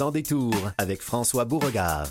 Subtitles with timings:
[0.00, 2.06] Sans détour avec François Beauregard.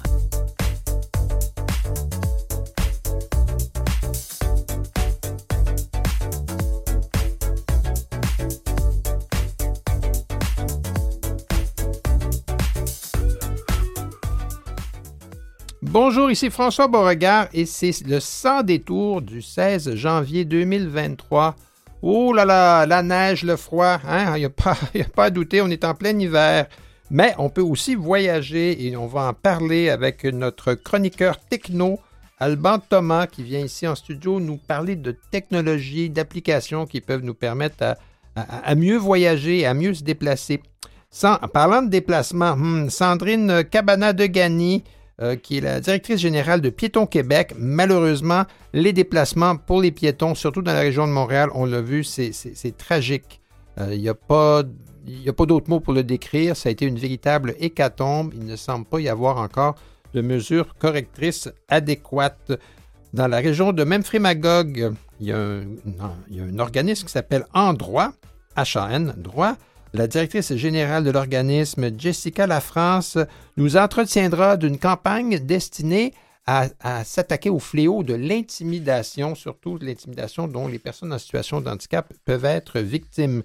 [15.81, 21.55] Bonjour, ici François Beauregard et c'est le Sans détour du 16 janvier 2023.
[22.03, 24.35] Oh là là, la neige, le froid, hein?
[24.35, 26.67] il n'y a, pas, a pas à douter, on est en plein hiver.
[27.11, 31.99] Mais on peut aussi voyager et on va en parler avec notre chroniqueur techno,
[32.39, 37.33] Alban Thomas, qui vient ici en studio nous parler de technologies, d'applications qui peuvent nous
[37.33, 37.97] permettre
[38.35, 40.61] à, mieux voyager, à mieux se déplacer.
[41.23, 44.83] en parlant de déplacement, hmm, Sandrine Cabana de Gagny,
[45.21, 47.53] euh, qui est la directrice générale de Piétons Québec.
[47.57, 52.05] Malheureusement, les déplacements pour les piétons, surtout dans la région de Montréal, on l'a vu,
[52.05, 53.41] c'est tragique.
[53.79, 53.93] Euh,
[55.09, 56.55] il n'y a pas, d'autre mot pour le décrire.
[56.55, 58.31] Ça a été une véritable hécatombe.
[58.35, 59.75] Il ne semble pas y avoir encore
[60.13, 62.53] de mesures correctrices adéquates.
[63.13, 68.13] Dans la région de Memphremagog, il y a un, organisme qui s'appelle Endroit,
[68.55, 69.55] HAN, droit,
[69.93, 73.17] la directrice générale de l'organisme, Jessica Lafrance,
[73.57, 76.13] nous entretiendra d'une campagne destinée
[76.45, 82.11] à, s'attaquer au fléau de l'intimidation, surtout l'intimidation dont les personnes en situation de handicap
[82.25, 83.43] peuvent être victimes.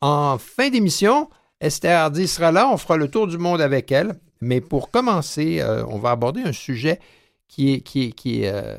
[0.00, 1.28] En fin d'émission,
[1.60, 4.14] Esther Hardy sera là, on fera le tour du monde avec elle.
[4.40, 7.00] Mais pour commencer, euh, on va aborder un sujet
[7.48, 8.76] qui est, euh,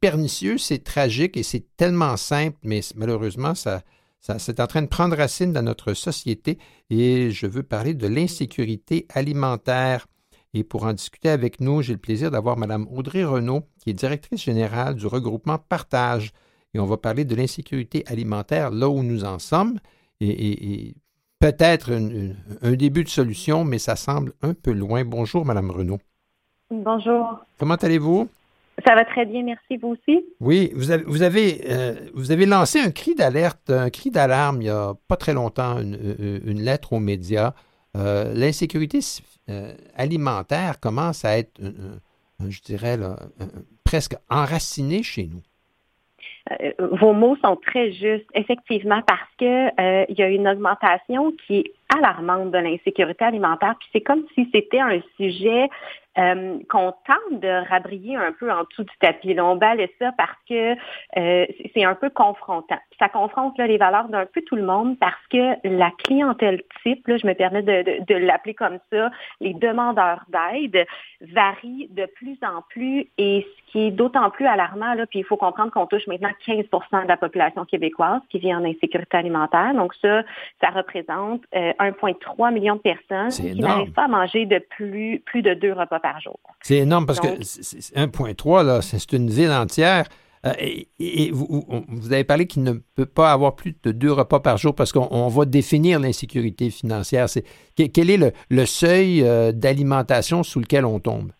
[0.00, 3.82] pernicieux, c'est tragique et c'est tellement simple, mais malheureusement, ça,
[4.20, 9.06] c'est en train de prendre racine dans notre société et je veux parler de l'insécurité
[9.12, 10.06] alimentaire.
[10.54, 13.94] Et pour en discuter avec nous, j'ai le plaisir d'avoir Mme Audrey Renault, qui est
[13.94, 16.32] directrice générale du regroupement Partage.
[16.74, 19.78] Et on va parler de l'insécurité alimentaire là où nous en sommes
[20.20, 20.94] et,
[21.40, 21.92] peut-être
[22.62, 25.04] un début de solution, mais ça semble un peu loin.
[25.04, 25.98] Bonjour, Mme Renault.
[26.70, 27.44] Bonjour.
[27.58, 28.28] Comment allez-vous?
[28.86, 29.76] Ça va très bien, merci.
[29.76, 30.24] Vous aussi?
[30.40, 34.62] Oui, vous avez, vous avez, euh, vous avez lancé un cri d'alerte, un cri d'alarme
[34.62, 37.54] il n'y a pas très longtemps, une, euh, lettre aux médias.
[37.96, 38.98] Euh, l'insécurité
[39.94, 41.60] alimentaire commence à être,
[42.48, 42.98] je dirais,
[43.84, 45.42] presque enracinée chez nous.
[46.78, 51.72] Vos mots sont très justes, effectivement, parce que il y a une augmentation qui est
[51.88, 53.74] alarmante de l'insécurité alimentaire.
[53.78, 55.68] Puis c'est comme si c'était un sujet
[56.16, 59.34] euh, qu'on tente de rabrier un peu en dessous du tapis.
[59.40, 60.74] on balaie ça parce que
[61.16, 62.78] euh, c'est un peu confrontant.
[63.00, 67.04] Ça confronte là, les valeurs d'un peu tout le monde parce que la clientèle type,
[67.08, 70.86] là, je me permets de, de, l'appeler comme ça, les demandeurs d'aide
[71.20, 75.24] varient de plus en plus et ce qui est d'autant plus alarmant, là, puis il
[75.24, 79.74] faut comprendre qu'on touche maintenant 15% de la population québécoise qui vit en insécurité alimentaire.
[79.74, 80.22] Donc ça,
[80.60, 85.42] ça représente euh, 1,3 million de personnes qui n'arrivent pas à manger de plus, plus
[85.42, 86.38] de deux repas par jour.
[86.60, 90.06] C'est énorme parce que 1,3, là, c'est une ville entière.
[90.46, 94.58] Euh, et, vous, avez parlé qu'il ne peut pas avoir plus de deux repas par
[94.58, 97.26] jour parce qu'on va définir l'insécurité financière.
[97.76, 101.32] quel est le, seuil euh, d'alimentation sous lequel on tombe?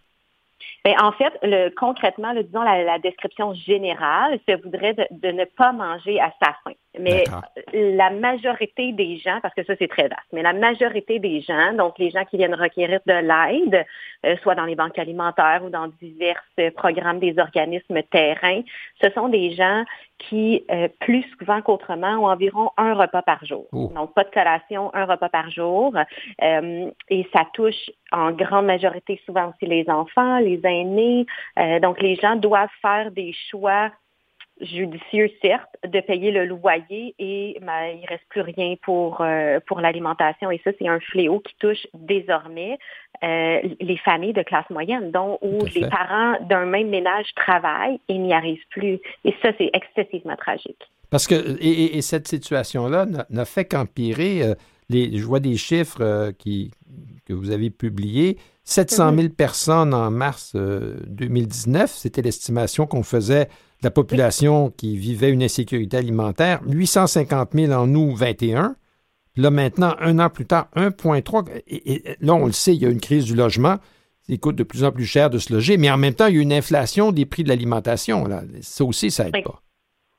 [0.84, 6.21] Bien, en fait, le, concrètement, disons la, description générale, ça voudrait de, ne pas manger
[6.21, 6.77] à sa faim.
[6.99, 7.25] Mais
[7.72, 11.72] la majorité des gens, parce que ça c'est très vaste, mais la majorité des gens,
[11.72, 13.84] donc les gens qui viennent requérir de l'aide,
[14.25, 16.43] euh, soit dans les banques alimentaires ou dans divers
[16.77, 18.62] programmes des organismes terrains,
[19.03, 19.84] ce sont des gens
[20.19, 23.66] qui, euh, plus souvent qu'autrement, ont environ un repas par jour.
[23.72, 25.94] Donc, pas de collation, un repas par jour.
[26.43, 31.27] Euh, et ça touche en grande majorité souvent aussi les enfants, les aînés.
[31.83, 33.91] donc, les gens doivent faire des choix
[34.60, 39.59] judicieux, certes, de payer le loyer et ben, il ne reste plus rien pour, euh,
[39.66, 40.50] pour l'alimentation.
[40.50, 42.78] Et ça, c'est un fléau qui touche désormais
[43.22, 48.16] euh, les familles de classe moyenne, dont où les parents d'un même ménage travaillent et
[48.16, 49.00] n'y arrivent plus.
[49.25, 50.91] Et ça, c'est excessivement tragique.
[51.10, 54.42] Parce que, et, cette situation-là n'a fait qu'empirer.
[54.42, 54.54] Euh,
[54.91, 56.71] les, je vois des chiffres qui,
[57.24, 58.36] que vous avez publiés.
[58.65, 59.30] 700 000 mm-hmm.
[59.30, 63.48] personnes en mars 2019, c'était l'estimation qu'on faisait
[63.84, 68.77] la population qui vivait une insécurité alimentaire, 850 000 en août 21.
[69.36, 71.63] Là, maintenant, un an plus tard, 1,3.
[71.66, 73.77] Et, là, on le sait, il y a une crise du logement.
[74.28, 76.36] Il coûte de plus en plus cher de se loger, mais en même temps, il
[76.36, 78.27] y a une inflation des prix de l'alimentation.
[78.63, 79.60] Ça aussi, ça n'aide pas.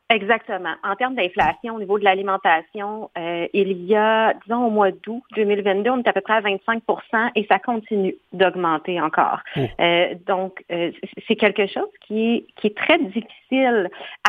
[0.09, 0.75] Exactement.
[0.83, 5.23] En termes d'inflation au niveau de l'alimentation, euh, il y a, disons, au mois d'août
[5.35, 9.39] 2022, on est à peu près à 25% et ça continue d'augmenter encore.
[9.57, 9.61] Oh.
[9.79, 10.91] Euh, donc, euh,
[11.27, 13.25] c'est quelque chose qui est, qui est très difficile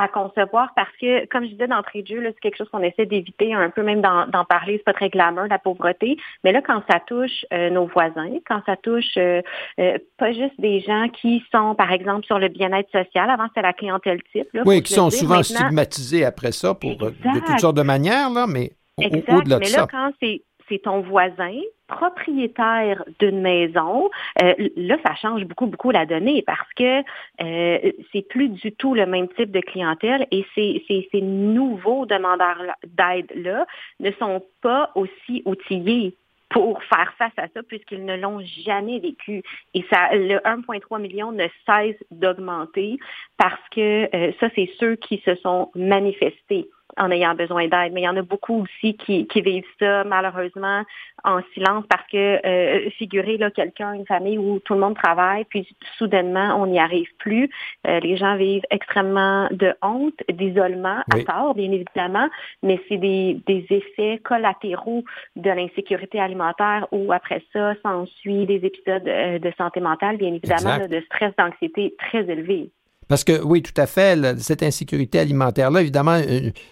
[0.00, 3.06] à concevoir parce que, comme je disais d'entrée de jeu, c'est quelque chose qu'on essaie
[3.06, 6.16] d'éviter un peu, même d'en parler, c'est pas très glamour, la pauvreté.
[6.44, 11.42] Mais là, quand ça touche nos voisins, quand ça touche pas juste des gens qui
[11.52, 14.48] sont, par exemple, sur le bien-être social, avant c'était la clientèle type.
[14.52, 18.30] Là, oui, qui sont souvent stigmatisé après ça pour, euh, de toutes sortes de manières,
[18.30, 24.10] là, mais au-delà de mais là, quand c'est ton voisin, propriétaire d'une maison,
[24.42, 27.00] euh, là, ça change beaucoup, beaucoup la donnée parce que
[27.42, 32.06] euh, c'est plus du tout le même type de clientèle et ces, ces, ces nouveaux
[32.06, 33.66] demandeurs d'aide-là
[34.00, 36.14] ne sont pas aussi outillés
[36.48, 39.42] pour faire face à ça puisqu'ils ne l'ont jamais vécu.
[39.74, 42.98] Et ça, le 1,3 million ne cesse d'augmenter
[43.36, 47.92] parce que euh, ça, c'est ceux qui se sont manifestés en ayant besoin d'aide.
[47.92, 50.82] Mais il y en a beaucoup aussi qui, qui vivent ça malheureusement
[51.24, 55.44] en silence parce que euh, figurer là quelqu'un, une famille où tout le monde travaille,
[55.44, 57.50] puis soudainement on n'y arrive plus.
[57.86, 62.28] Euh, les gens vivent extrêmement de honte, d'isolement, à tort bien évidemment,
[62.62, 65.04] mais c'est des, des effets collatéraux
[65.36, 70.78] de l'insécurité alimentaire où après ça s'ensuit des épisodes euh, de santé mentale, bien évidemment,
[70.86, 72.70] de stress, d'anxiété très élevés.
[73.08, 76.20] Parce que oui, tout à fait, cette insécurité alimentaire-là, évidemment,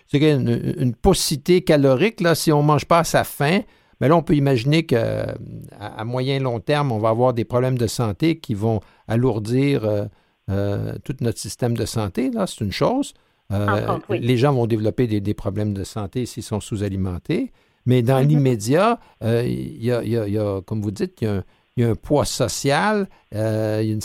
[0.08, 3.60] c'est une, une, paucité calorique, là, si on ne mange pas à sa faim,
[4.00, 5.34] mais là, on peut imaginer qu'à
[5.80, 10.04] à moyen long terme, on va avoir des problèmes de santé qui vont alourdir euh,
[10.50, 12.30] euh, tout notre système de santé.
[12.30, 13.14] Là, c'est une chose.
[13.52, 17.52] Euh, les gens vont développer des, problèmes de santé s'ils sont sous-alimentés.
[17.86, 18.26] Mais dans mm-hmm.
[18.26, 21.42] l'immédiat, il y, a, comme vous dites, il
[21.76, 24.00] y, a un poids social, une,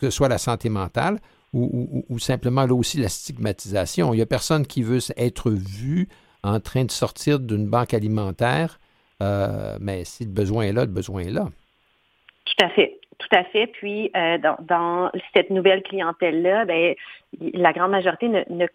[0.00, 1.18] que ce soit la santé mentale
[1.52, 4.12] ou, simplement là aussi la stigmatisation.
[4.14, 6.08] Il n'y a personne qui veut être vu
[6.44, 8.78] en train de sortir d'une banque alimentaire,
[9.20, 11.46] euh, mais si le besoin est là, le besoin est là.
[12.44, 13.00] Tout à fait.
[13.18, 13.66] Tout à fait.
[13.66, 16.94] Puis, euh, dans, cette nouvelle clientèle-là, ben,
[17.40, 18.66] la grande majorité ne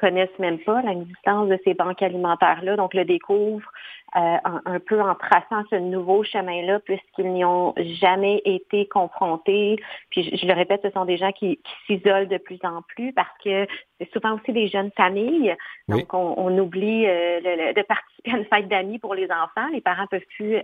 [0.00, 3.70] connaissent même pas l'existence de ces banques alimentaires-là, donc le découvrent
[4.16, 9.76] euh, un, peu en traçant ce nouveau chemin-là, puisqu'ils n'y ont jamais été confrontés.
[10.10, 13.30] Puis je, le répète, ce sont des gens qui, s'isolent de plus en plus parce
[13.44, 13.66] que
[13.98, 15.54] c'est souvent aussi des jeunes familles.
[15.88, 17.40] Donc on, oublie euh,
[17.72, 19.68] de participer à une fête d'amis pour les enfants.
[19.72, 20.62] Les parents peuvent plus euh,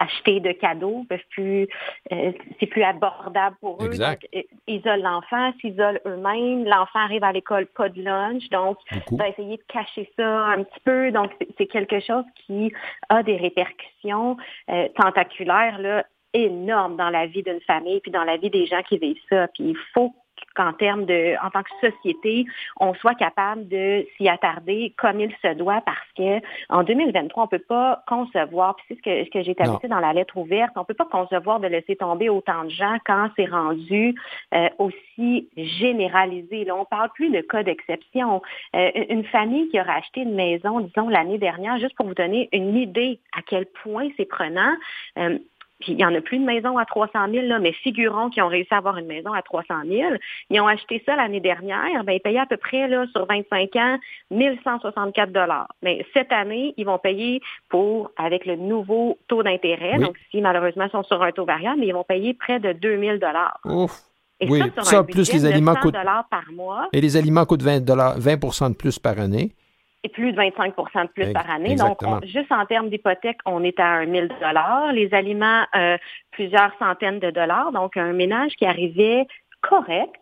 [0.00, 1.68] acheter de cadeaux, peuvent plus,
[2.12, 3.86] euh, c'est plus abordable pour eux.
[3.86, 4.26] Exact.
[4.32, 6.64] Donc, ils isolent l'enfant, s'isolent eux-mêmes.
[6.64, 8.78] L'enfant arrive à l'école, pas de lunch, donc
[9.12, 11.12] on va essayer de cacher ça un petit peu.
[11.12, 12.72] Donc, c'est quelque chose qui
[13.08, 14.36] a des répercussions
[14.70, 18.82] euh, tentaculaires là, énormes dans la vie d'une famille puis dans la vie des gens
[18.82, 19.48] qui vivent ça.
[19.48, 20.14] Puis il faut
[20.54, 22.46] qu'en termes de, en tant que société,
[22.78, 27.46] on soit capable de s'y attarder comme il se doit parce que en 2023, on
[27.46, 30.72] peut pas concevoir, puis c'est ce que, ce que j'ai établi dans la lettre ouverte,
[30.76, 34.14] on peut pas concevoir de laisser tomber autant de gens quand c'est rendu
[34.54, 36.64] euh, aussi généralisé.
[36.64, 38.42] Là, on parle plus de cas d'exception.
[38.74, 42.48] Euh, une famille qui aura acheté une maison, disons, l'année dernière, juste pour vous donner
[42.52, 44.74] une idée à quel point c'est prenant,
[45.18, 45.38] euh,
[45.80, 48.42] puis il n'y en a plus de maison à 300 000, là, mais figurons qu'ils
[48.42, 50.14] ont réussi à avoir une maison à 300 000.
[50.50, 53.76] Ils ont acheté ça l'année dernière, ben, ils payaient à peu près là, sur 25
[53.76, 53.98] ans
[54.30, 55.68] 1164 dollars.
[55.82, 60.84] Mais cette année, ils vont payer pour, avec le nouveau taux d'intérêt, donc si malheureusement
[60.84, 63.58] ils sont sur un taux variable, mais ils vont payer près de 2000 dollars.
[63.64, 64.02] Ouf.
[64.42, 65.92] Et oui, ça, plus les aliments coûtent.
[65.92, 66.88] par mois.
[66.94, 69.52] Et les aliments coûtent 20, 20% de plus par année
[70.02, 71.74] et plus de 25% de plus par année.
[71.74, 74.92] Donc, juste en termes d'hypothèque, on est à un 1000 dollars.
[74.92, 75.98] Les aliments, euh,
[76.30, 77.72] plusieurs centaines de dollars.
[77.72, 79.26] Donc, un ménage qui arrivait
[79.60, 80.14] correct,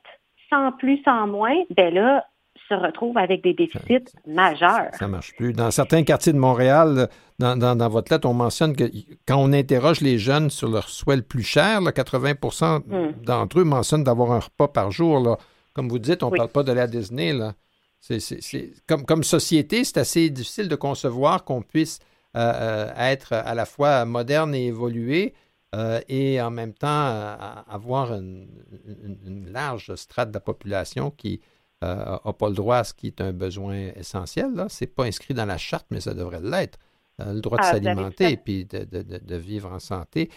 [0.51, 2.25] sans plus, sans moins, ben là,
[2.69, 4.91] se retrouve avec des déficits majeurs.
[4.93, 5.53] Ça ne marche plus.
[5.53, 7.09] Dans certains quartiers de Montréal,
[7.39, 8.85] dans, dans, votre lettre, on mentionne que
[9.27, 13.25] quand on interroge les jeunes sur leur souhait le plus cher, 80% hmm.
[13.25, 15.21] d'entre eux mentionnent d'avoir un repas par jour.
[15.21, 15.39] Là.
[15.73, 17.33] Comme vous dites, on ne parle pas de la Disney.
[17.33, 17.53] Là.
[18.01, 21.99] C'est, comme, comme société, c'est assez difficile de concevoir qu'on puisse
[22.37, 25.35] euh, euh, être à la fois moderne et évolué
[25.75, 26.89] euh, et en même temps
[27.67, 28.49] avoir une,
[29.51, 31.41] large strate de la population qui
[31.83, 34.67] n'a pas le droit à ce qui est un besoin essentiel.
[34.69, 36.79] Ce n'est pas inscrit dans la charte, mais ça devrait l'être.
[37.19, 40.31] le droit de ah, s'alimenter et puis de, vivre en santé.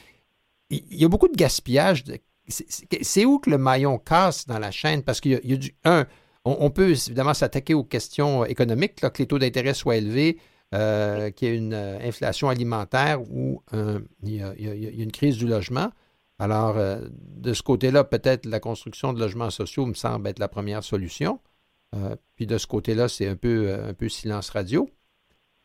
[0.70, 2.04] Il, y a beaucoup de gaspillage.
[2.48, 5.04] C'est, où que le maillon casse dans la chaîne?
[5.04, 5.76] Parce qu'il y, y a, du...
[5.84, 6.06] Un,
[6.46, 10.38] on, peut évidemment s'attaquer aux questions économiques, que les taux d'intérêt soient élevés,
[10.74, 13.62] euh, qu'il y ait une euh, inflation alimentaire ou
[14.24, 15.92] il, y a, une crise du logement.
[16.40, 20.48] Alors, euh, de ce côté-là, peut-être la construction de logements sociaux me semble être la
[20.48, 21.40] première solution.
[22.36, 24.90] puis de ce côté-là, c'est un peu, un peu silence radio.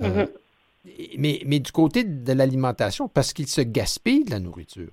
[0.00, 0.28] Mhm.
[1.16, 4.90] mais, mais du côté de l'alimentation, parce qu'il se gaspille de la nourriture.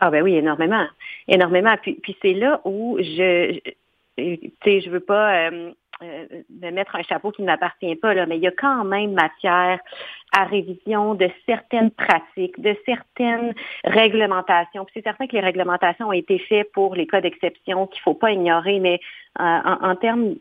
[0.00, 0.86] Ah ben oui, énormément.
[1.28, 1.76] Énormément.
[1.80, 3.60] Puis, puis c'est là où je,
[4.16, 6.26] tu sais, je veux pas euh, euh,
[6.62, 9.12] me mettre un chapeau qui ne m'appartient pas, là, mais il y a quand même
[9.12, 9.80] matière
[10.36, 13.54] à révision de certaines pratiques, de certaines
[13.84, 14.86] réglementations.
[14.92, 18.32] C'est certain que les réglementations ont été faites pour les cas d'exception qu'il faut pas
[18.32, 19.00] ignorer, mais
[19.40, 20.34] euh, en, en termes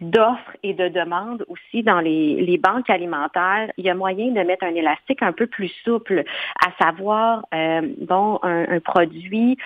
[0.00, 4.40] d'offres et de demandes aussi dans les, les, banques alimentaires, il y a moyen de
[4.40, 6.24] mettre un élastique un peu plus souple,
[6.64, 9.56] à savoir, euh, bon, un, un, produit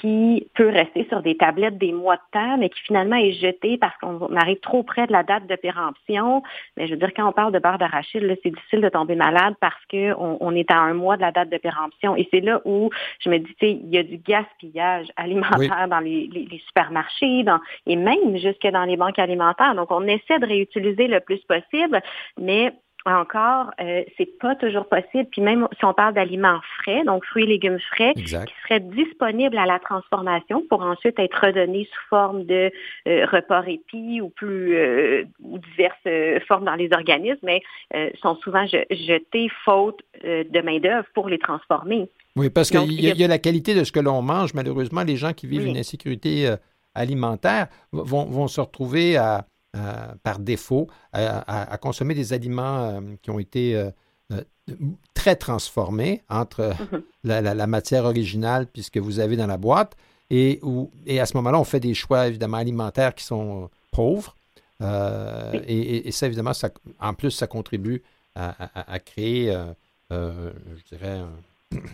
[0.00, 3.76] qui peut rester sur des tablettes des mois de temps, mais qui finalement est jeté
[3.76, 6.42] parce qu'on arrive trop près de la date de péremption.
[6.76, 9.54] Mais je veux dire, quand on parle de beurre d'arachide, c'est difficile de tomber malade
[9.60, 12.16] parce qu'on on est à un mois de la date de péremption.
[12.16, 15.88] Et c'est là où je me dis, tu sais, il y a du gaspillage alimentaire
[15.88, 19.74] dans les, les, les supermarchés, dans, et même jusque dans les banques alimentaires.
[19.74, 22.00] Donc, on essaie de réutiliser le plus possible,
[22.38, 22.72] mais
[23.06, 25.26] encore, euh, c'est pas toujours possible.
[25.30, 29.56] Puis même si on parle d'aliments frais, donc fruits et légumes frais, qui seraient disponibles
[29.56, 32.70] à la transformation pour ensuite être redonnés sous forme de
[33.08, 37.62] euh, repas répit ou plus euh, ou diverses formes dans les organismes, mais
[38.20, 42.08] sont souvent jetés faute de main d'œuvre pour les transformer.
[42.36, 44.54] Oui, parce qu'il y, y, a la qualité de ce que l'on mange.
[44.54, 46.54] Malheureusement, les gens qui vivent une insécurité
[46.94, 53.30] alimentaire vont, vont se retrouver à euh, par défaut à, consommer des aliments euh, qui
[53.30, 54.42] ont été euh,
[55.14, 57.02] très transformés entre mhm.
[57.22, 59.96] la, matière originale puisque vous avez dans la boîte
[60.28, 64.34] et, où, et à ce moment-là, on fait des choix évidemment alimentaires qui sont pauvres.
[64.80, 68.02] et, ça, évidemment, ça, en plus, ça contribue
[68.34, 69.56] à, créer,
[70.10, 71.22] je dirais,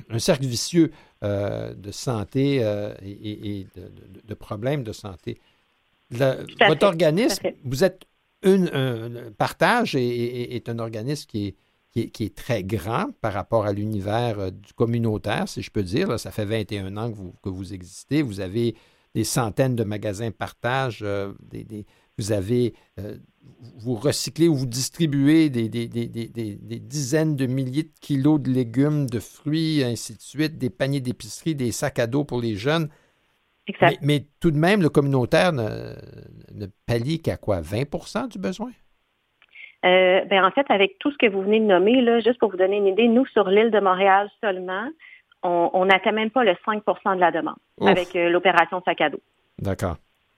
[0.09, 0.93] un, cercle vicieux
[1.23, 2.57] de santé
[3.03, 3.67] et,
[4.27, 5.39] de, problèmes de santé
[6.11, 8.07] votre organisme, vous êtes
[8.43, 13.65] une, un partage et, est un organisme qui est, qui est, très grand par rapport
[13.65, 16.21] à l'univers euh, du communautaire, si je peux dire.
[16.21, 18.21] ça fait 21 ans que vous, que vous existez.
[18.21, 18.75] Vous avez
[19.15, 21.01] des centaines de magasins partage.
[21.03, 21.87] Euh, des,
[22.19, 23.17] vous avez, euh,
[23.79, 25.87] vous recyclez ou vous distribuez des, des,
[26.81, 31.55] dizaines de milliers de kilos de légumes, de fruits, ainsi de suite, des paniers d'épicerie,
[31.55, 32.89] des sacs à dos pour les jeunes.
[34.03, 35.95] Mais, tout de même, le communautaire ne,
[36.55, 37.61] ne pallie qu'à quoi?
[37.61, 38.71] 20% du besoin?
[39.85, 42.51] Euh, ben en fait, avec tout ce que vous venez de nommer, là, juste pour
[42.51, 44.89] vous donner une idée, nous, sur l'île de Montréal seulement,
[45.43, 49.21] on n'atteint même pas le 5% de la demande avec euh, l'opération sac à dos.
[49.61, 49.97] D'accord.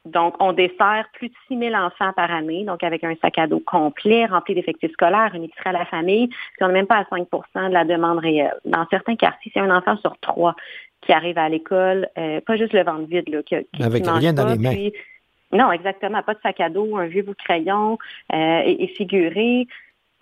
[0.09, 3.47] Donc, on dessert plus de 6 000 enfants par année, donc avec un sac à
[3.47, 6.99] dos complet, rempli d'effectifs scolaires, une épicerie à la famille, puis on n'est même pas
[6.99, 8.55] à 5% de la demande réelle.
[8.65, 10.55] Dans certains quartiers, c'est un enfant sur trois
[11.03, 14.47] qui arrive à l'école, euh, pas juste le ventre vide, là, qui, avec rien dans
[14.47, 14.91] les mains.
[15.53, 17.99] non, exactement, pas de sac à dos, un vieux bout de crayon
[18.33, 19.67] euh, et, et, figuré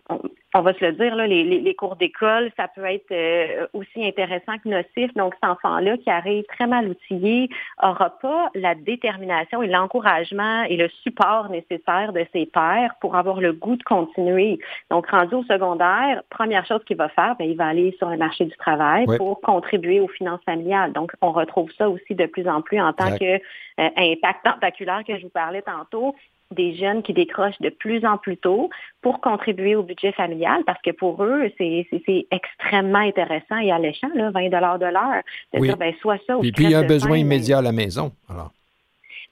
[0.08, 0.20] on
[0.62, 4.68] va se le dire, là, les, cours d'école, ça peut être euh, aussi intéressant que
[4.68, 5.12] nocif.
[5.14, 7.48] Donc, cet enfant-là qui arrive très mal outillé
[7.82, 13.40] n'aura pas la détermination et l'encouragement et le support nécessaire de ses pairs pour avoir
[13.40, 14.58] le goût de continuer.
[14.90, 18.16] Donc, rendu au secondaire, première chose qu'il va faire, bien, il va aller sur le
[18.16, 20.92] marché du travail pour contribuer aux finances familiales.
[20.92, 25.02] Donc, on retrouve ça aussi de plus en plus en tant que euh, impact tentaculaire
[25.06, 26.14] que je vous parlais tantôt
[26.52, 28.70] des jeunes qui décrochent de plus en plus tôt
[29.02, 34.30] pour contribuer au budget familial parce que pour eux, c'est extrêmement intéressant et alléchant, là,
[34.30, 36.86] 20 de l'heure, de dire, ben, soit ça ou Puis, puis il y a un
[36.86, 38.50] besoin immédiat à la maison, alors.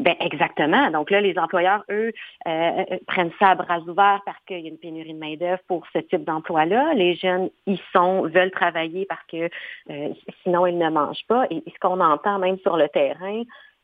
[0.01, 0.91] Ben exactement.
[0.91, 2.13] Donc là, les employeurs, eux,
[2.47, 5.37] euh, euh, prennent ça à bras ouverts parce qu'il y a une pénurie de main
[5.37, 6.95] d'œuvre pour ce type d'emploi-là.
[6.95, 9.49] Les jeunes y sont, veulent travailler parce que
[9.91, 10.09] euh,
[10.43, 11.47] sinon ils ne mangent pas.
[11.51, 13.43] Et ce qu'on entend même sur le terrain,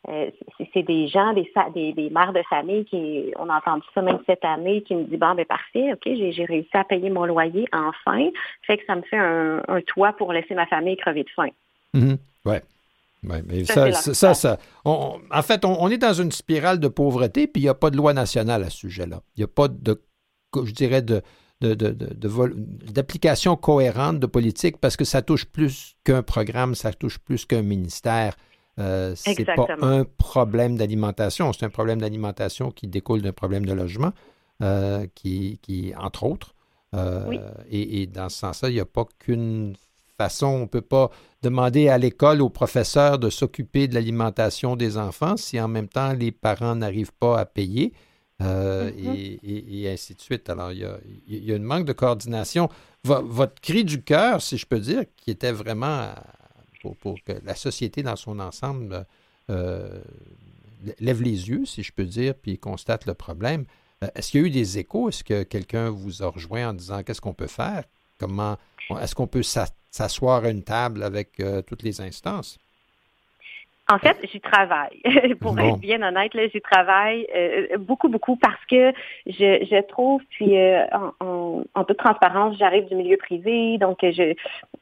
[0.09, 0.31] euh,
[0.73, 4.19] c'est des gens, des, des, des, mères de famille qui, on a entendu ça même
[4.27, 7.67] cette année, qui me dit bon ben parfait, ok, j'ai réussi à payer mon loyer
[7.73, 8.31] enfin,
[8.67, 11.51] fait que ça me fait un, toit pour laisser ma famille crever de faim.
[11.95, 12.19] Mm-hmm.
[12.47, 12.63] Ouais.
[13.23, 17.61] Ouais, mais ça, ça, ça, en fait, on, est dans une spirale de pauvreté, puis
[17.61, 19.21] il n'y a pas de loi nationale à ce sujet-là.
[19.37, 20.01] Il n'y a pas de,
[20.65, 21.21] je dirais, de,
[21.61, 27.61] d'application cohérente de politique parce que ça touche plus qu'un programme, ça touche plus qu'un
[27.61, 28.37] ministère.
[28.81, 33.73] Euh, c'est pas un problème d'alimentation, c'est un problème d'alimentation qui découle d'un problème de
[33.73, 34.13] logement,
[34.63, 36.55] euh, qui, qui, entre autres.
[36.95, 39.75] Euh, et, dans ce sens-là, il n'y a pas qu'une
[40.17, 41.11] façon, on ne peut pas
[41.43, 46.13] demander à l'école, aux professeurs de s'occuper de l'alimentation des enfants si en même temps
[46.13, 47.93] les parents n'arrivent pas à payer.
[48.41, 49.39] Mm-hmm.
[49.43, 50.49] et, ainsi de suite.
[50.49, 50.97] Alors, il y a,
[51.29, 52.71] il y a une manque de coordination.
[53.05, 56.09] votre cri du cœur, si je peux dire, qui était vraiment
[56.81, 59.07] pour, que la société dans son ensemble
[59.51, 60.01] euh,
[60.99, 63.65] lève les yeux, si je peux dire, puis constate le problème.
[64.15, 65.09] Est-ce qu'il y a eu des échos?
[65.11, 67.85] Est-ce que quelqu'un vous a rejoint en disant qu'est-ce qu'on peut faire?
[68.19, 68.57] Comment
[69.01, 72.59] est-ce qu'on peut s'asseoir à une table avec toutes les instances?
[73.91, 75.03] En fait, j'y travaille.
[75.41, 78.93] Pour être bien honnête, là, j'y travaille euh, beaucoup, beaucoup parce que
[79.27, 80.85] je, je trouve, puis euh,
[81.21, 84.35] en, en, toute transparence, j'arrive du milieu privé, donc je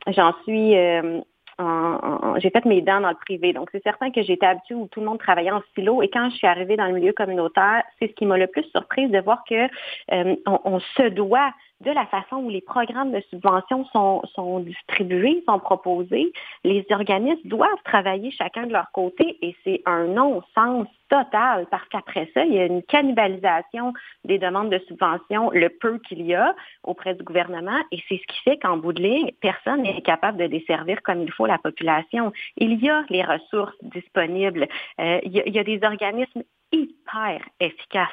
[0.09, 1.21] j'en suis euh,
[1.59, 3.53] j'ai fait mes dents dans le privé.
[3.53, 6.03] Donc, c'est certain que j'étais habituée où tout le monde travaillait en silo.
[6.03, 8.65] Et quand je suis arrivée dans le milieu communautaire, c'est ce qui m'a le plus
[8.71, 9.67] surprise de voir que
[10.11, 15.42] on, on, se doit de la façon où les programmes de subvention sont, sont distribués,
[15.47, 16.32] sont proposés,
[16.64, 22.30] les organismes doivent travailler chacun de leur côté et c'est un non-sens total parce qu'après
[22.35, 23.92] ça, il y a une cannibalisation
[24.25, 28.26] des demandes de subvention, le peu qu'il y a auprès du gouvernement et c'est ce
[28.26, 31.58] qui fait qu'en bout de ligne, personne n'est capable de desservir comme il faut la
[31.58, 32.32] population.
[32.56, 34.66] Il y a les ressources disponibles.
[35.00, 38.08] Euh, il, y a, il y a des organismes hyper efficaces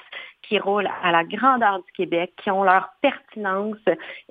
[0.48, 3.78] qui roulent à la grandeur du Québec, qui ont leur pertinence.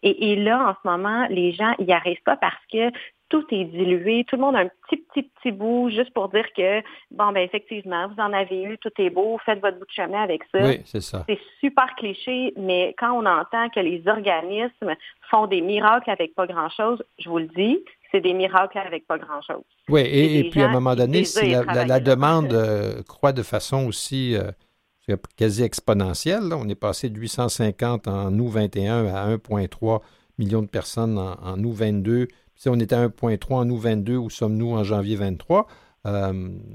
[0.03, 2.91] Et, là, en ce moment, les gens n'y arrivent pas parce que
[3.31, 6.47] tout est dilué, tout le monde a un petit, petit, petit bout juste pour dire
[6.57, 9.91] que, bon, ben effectivement, vous en avez eu, tout est beau, faites votre bout de
[9.91, 10.61] chemin avec ça.
[10.63, 11.25] Oui, c'est ça.
[11.29, 14.95] C'est super cliché, mais quand on entend que les organismes
[15.31, 17.83] font des miracles avec pas grand-chose, je vous le dis,
[18.15, 19.65] c'est des miracles avec pas grand-chose.
[19.89, 24.37] Oui, et, puis à un moment donné, si la, demande euh, croît de façon aussi
[24.37, 30.01] euh, quasi exponentielle, on est passé de 850 en août 21 à 1,3
[30.39, 32.29] million de personnes en, août 22.
[32.55, 35.67] Si on était à 1,3 en août 22, où sommes-nous en janvier 23?
[36.07, 36.33] Euh,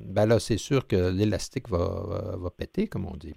[0.07, 3.35] ben là, c'est sûr que l'élastique va, va, péter, comme on dit.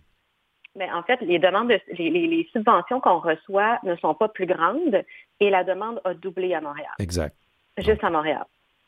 [0.75, 5.05] Mais ben, en fait, les demandes, les subventions qu'on reçoit ne sont pas plus grandes
[5.39, 6.93] et la demande a doublé à Montréal.
[6.99, 7.37] Exact.
[7.79, 8.45] Juste à Montréal.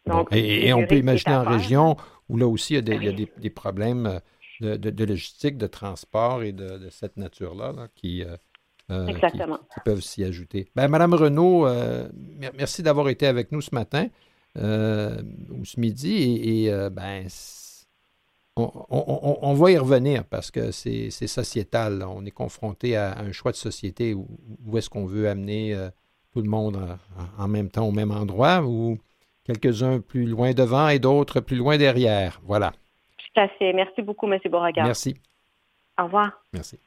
[0.07, 1.97] Donc, et, on peut imaginer en région
[2.29, 4.21] où là aussi il y a des, problèmes
[4.63, 7.73] euh, de, logistique, de transport et de, cette nature-là
[8.05, 8.37] euh,
[8.91, 10.69] euh, qui, peuvent s'y ajouter.
[10.77, 11.67] Ben, Madame Renaud,
[12.55, 14.09] merci d'avoir été avec nous ce matin
[14.57, 17.27] ou ce midi et, ben,
[18.57, 22.05] on, va y revenir parce que c'est sociétal.
[22.07, 24.29] On est confronté à, un choix de société où,
[24.67, 25.75] où est-ce qu'on veut amener
[26.35, 26.99] tout le monde
[27.39, 28.99] en, même temps au même endroit ou
[29.45, 32.41] quelques-uns plus loin devant et d'autres plus loin derrière.
[32.45, 32.73] Voilà.
[33.19, 33.73] Tout à fait.
[33.73, 34.39] Merci beaucoup, M.
[34.51, 34.87] Beauregard.
[34.87, 35.15] Merci.
[35.99, 36.33] Au revoir.
[36.53, 36.79] Merci.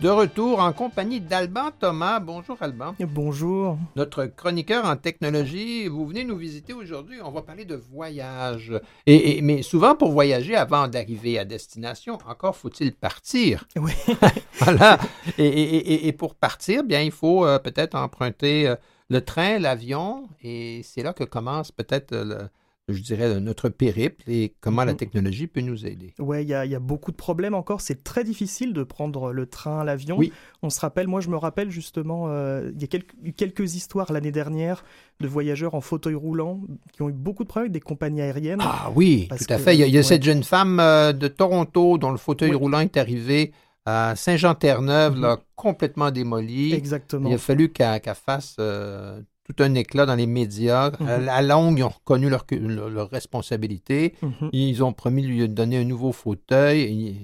[0.00, 2.20] De retour en compagnie d'Alban Thomas.
[2.20, 2.94] Bonjour Alban.
[3.00, 3.76] Bonjour.
[3.96, 7.18] Notre chroniqueur en technologie, vous venez nous visiter aujourd'hui.
[7.22, 8.72] On va parler de voyage.
[9.06, 13.66] Et, mais souvent pour voyager, avant d'arriver à destination, encore faut-il partir.
[13.76, 13.92] Oui.
[14.60, 14.98] voilà.
[15.36, 18.76] Et, et, pour partir, bien, il faut euh, peut-être emprunter euh,
[19.10, 20.28] le train, l'avion.
[20.42, 22.48] Et c'est là que commence peut-être le
[22.92, 24.98] je dirais, notre périple et comment la mhm.
[24.98, 26.14] technologie peut nous aider.
[26.18, 27.80] Oui, il y, a beaucoup de problèmes encore.
[27.80, 30.16] C'est très difficile de prendre le train, l'avion.
[30.16, 30.32] Oui.
[30.62, 34.12] On se rappelle, moi je me rappelle justement, euh, il y a eu quelques histoires
[34.12, 34.84] l'année dernière
[35.20, 36.60] de voyageurs en fauteuil roulant
[36.92, 38.60] qui ont eu beaucoup de problèmes avec des compagnies aériennes.
[38.62, 39.76] Ah oui, tout à fait.
[39.76, 43.52] Il y a, cette jeune femme euh, de Toronto dont le fauteuil roulant est arrivé
[43.86, 45.36] à Saint-Jean-Terre-Neuve, mhm.
[45.56, 46.74] complètement démoli.
[46.74, 47.28] Exactement.
[47.28, 49.20] Il a fallu qu'elle fasse euh,
[49.52, 50.92] tout un éclat dans les médias.
[51.00, 51.24] À mhm.
[51.24, 54.14] la longue, ils ont reconnu leur, leur, responsabilité.
[54.22, 54.50] Mhm.
[54.52, 57.16] Ils ont promis de lui donner un nouveau fauteuil.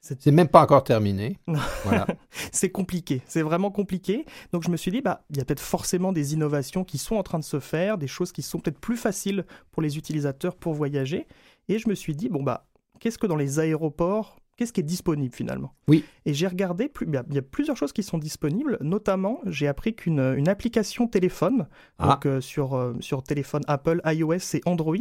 [0.00, 1.38] C'est même pas encore terminé.
[1.84, 2.06] Voilà.
[2.52, 4.24] c'est compliqué, c'est vraiment compliqué.
[4.52, 7.16] Donc je me suis dit, bah, il y a peut-être forcément des innovations qui sont
[7.16, 10.56] en train de se faire, des choses qui sont peut-être plus faciles pour les utilisateurs
[10.56, 11.26] pour voyager.
[11.68, 12.66] Et je me suis dit, bon, bah,
[13.00, 15.74] qu'est-ce que dans les aéroports, qu'est-ce qui est disponible finalement?
[15.88, 16.04] Oui.
[16.24, 20.34] Et j'ai regardé, il y a plusieurs choses qui sont disponibles, notamment j'ai appris qu'une
[20.36, 22.08] une application téléphone, ah.
[22.08, 24.96] donc euh, sur, euh, sur téléphone Apple, iOS et Android,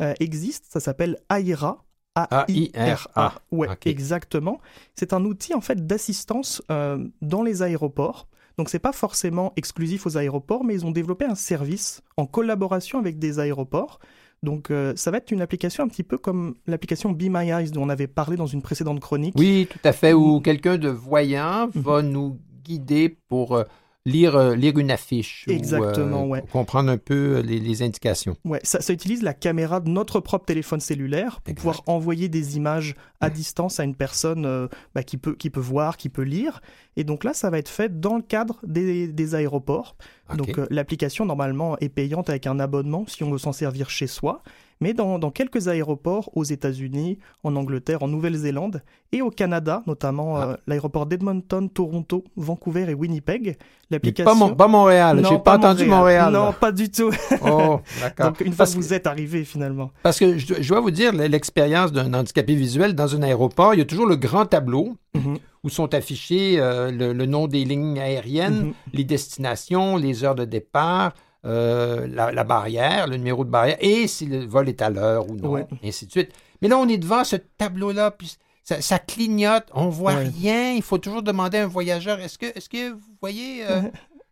[0.00, 1.84] euh, existe, ça s'appelle Aira.
[2.16, 3.42] A-I-R-A.
[3.50, 4.60] Ouais, exactement.
[4.94, 8.28] C'est un outil en fait d'assistance dans les aéroports.
[8.56, 13.00] Donc c'est pas forcément exclusif aux aéroports, mais ils ont développé un service en collaboration
[13.00, 13.98] avec des aéroports
[14.44, 17.70] donc euh, ça va être une application un petit peu comme l'application Be My Eyes
[17.70, 19.34] dont on avait parlé dans une précédente chronique.
[19.36, 21.82] Oui, tout à fait, où quelqu'un de voyant mhm.
[21.82, 23.64] va nous guider pour euh,
[24.06, 25.44] lire, euh, lire une affiche.
[25.48, 28.36] Exactement, ou, comprendre un peu les, indications.
[28.44, 32.56] Ouais, ça, ça, utilise la caméra de notre propre téléphone cellulaire pour pouvoir envoyer des
[32.56, 36.60] images à distance à une personne bah, qui, peut, qui peut voir, qui peut lire.
[36.96, 39.96] Et donc là, ça va être fait dans le cadre des, des aéroports.
[40.36, 44.42] Donc l'application, normalement, est payante avec un abonnement si on veut s'en servir chez soi
[44.84, 50.40] mais dans, quelques aéroports aux États-Unis, en Angleterre, en Nouvelle-Zélande et au Canada, notamment ah.
[50.42, 53.56] euh, l'aéroport d'Edmonton, Toronto, Vancouver et Winnipeg.
[53.88, 54.54] L'application.
[54.54, 56.34] Pas, Montréal, j'ai pas, entendu Montréal.
[56.34, 57.10] Non, pas du tout.
[57.40, 57.80] Oh.
[58.18, 59.90] Donc une fois que vous êtes arrivé finalement.
[60.02, 63.82] Parce que je, dois vous dire, l'expérience d'un handicapé visuel dans un aéroport, il y
[63.82, 64.96] a toujours le grand tableau.
[65.14, 65.38] Mhm.
[65.62, 68.72] où sont affichés euh, le, nom des lignes aériennes, mhm.
[68.92, 71.12] les destinations, les heures de départ,
[71.44, 75.36] euh, la, barrière, le numéro de barrière, et si le vol est à l'heure ou
[75.36, 76.30] non, et ainsi de suite.
[76.62, 80.72] Mais là, on est devant ce tableau-là, puis ça, clignote, on voit rien.
[80.72, 83.82] Il faut toujours demander à un voyageur, est-ce que, est que vous voyez euh,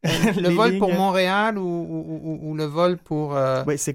[0.07, 3.37] euh, le vol pour Montréal ou, le vol pour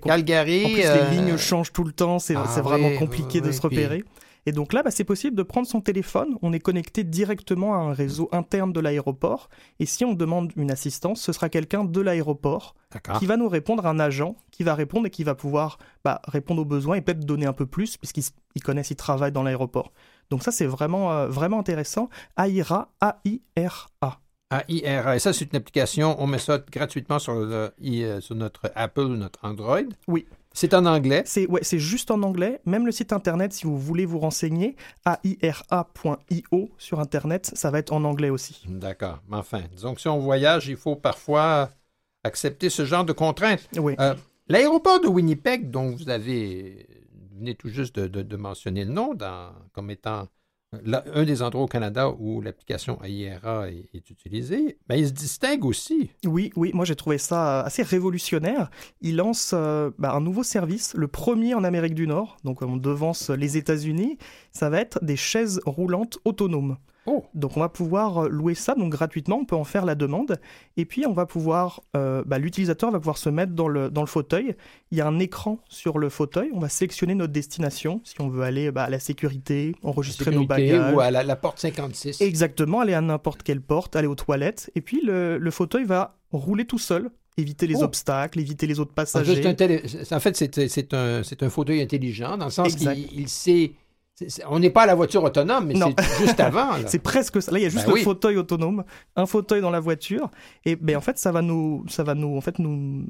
[0.03, 0.65] Calgary?
[0.65, 4.03] En plus, les lignes changent tout le temps, c'est ah vraiment compliqué de se repérer.
[4.47, 7.79] Et donc là, bah, c'est possible de prendre son téléphone, on est connecté directement à
[7.79, 9.49] un réseau interne de l'aéroport,
[9.81, 12.73] et si on demande une assistance, ce sera quelqu'un de l'aéroport
[13.19, 16.61] qui va nous répondre, un agent qui va répondre et qui va pouvoir bah, répondre
[16.61, 19.91] aux besoins et peut-être donner un peu plus, puisqu'il connaissent, il travaille dans l'aéroport.
[20.29, 22.07] Donc ça, c'est vraiment, euh, vraiment intéressant.
[22.37, 24.19] AIRA, A-I-R-A.
[24.49, 25.15] A-I-R-A.
[25.15, 27.69] Et ça, c'est une application, on met ça gratuitement sur, euh,
[28.21, 29.81] sur notre Apple ou notre Android.
[30.07, 30.25] Oui.
[30.53, 32.61] C'est en anglais C'est ouais, c'est juste en anglais.
[32.65, 34.75] Même le site internet, si vous voulez vous renseigner,
[35.41, 38.63] aira.io sur internet, ça va être en anglais aussi.
[38.67, 39.19] D'accord.
[39.29, 41.69] Mais enfin, disons que si on voyage, il faut parfois
[42.23, 43.69] accepter ce genre de contraintes.
[43.77, 43.95] Oui.
[43.99, 44.15] Euh,
[44.47, 46.87] l'aéroport de Winnipeg, dont vous avez
[47.37, 49.15] venez tout juste de, mentionner le nom
[49.73, 50.27] comme étant
[50.73, 56.09] un des endroits au Canada où l'application AIRA est, utilisée, ben, il se distingue aussi.
[56.25, 58.69] Oui, oui, moi j'ai trouvé ça assez révolutionnaire.
[59.01, 62.75] Il lance euh, ben, un nouveau service, le premier en Amérique du Nord, donc on
[62.75, 64.17] devance les États-Unis.
[64.51, 66.77] Ça va être des chaises roulantes autonomes.
[67.07, 67.25] Oh.
[67.33, 70.39] Donc on va pouvoir euh, louer ça donc gratuitement, on peut en faire la demande
[70.75, 74.01] et puis on va pouvoir, euh, bah, l'utilisateur va pouvoir se mettre dans le, dans
[74.01, 74.55] le fauteuil.
[74.91, 78.27] Il y a un écran sur le fauteuil, on va sélectionner notre destination si on
[78.27, 82.19] veut aller bah, à la sécurité, enregistrer nos bagages ou à la, porte 56.
[82.19, 86.17] Exactement, aller à n'importe quelle porte, aller aux toilettes et puis le, le fauteuil va
[86.31, 87.83] rouler tout seul éviter les oh.
[87.83, 89.45] obstacles, éviter les autres passagers.
[90.11, 93.73] En, fait, c'est un, un, fauteuil intelligent, dans le sens qu'il sait
[94.49, 96.71] on n'est pas à la voiture autonome, mais c'est juste avant.
[96.87, 97.51] c'est presque ça.
[97.51, 98.83] Là, il y a juste ben un fauteuil autonome,
[99.15, 100.31] un fauteuil dans la voiture,
[100.65, 103.05] et ben en fait, ça va nous, ça va nous, en fait, nous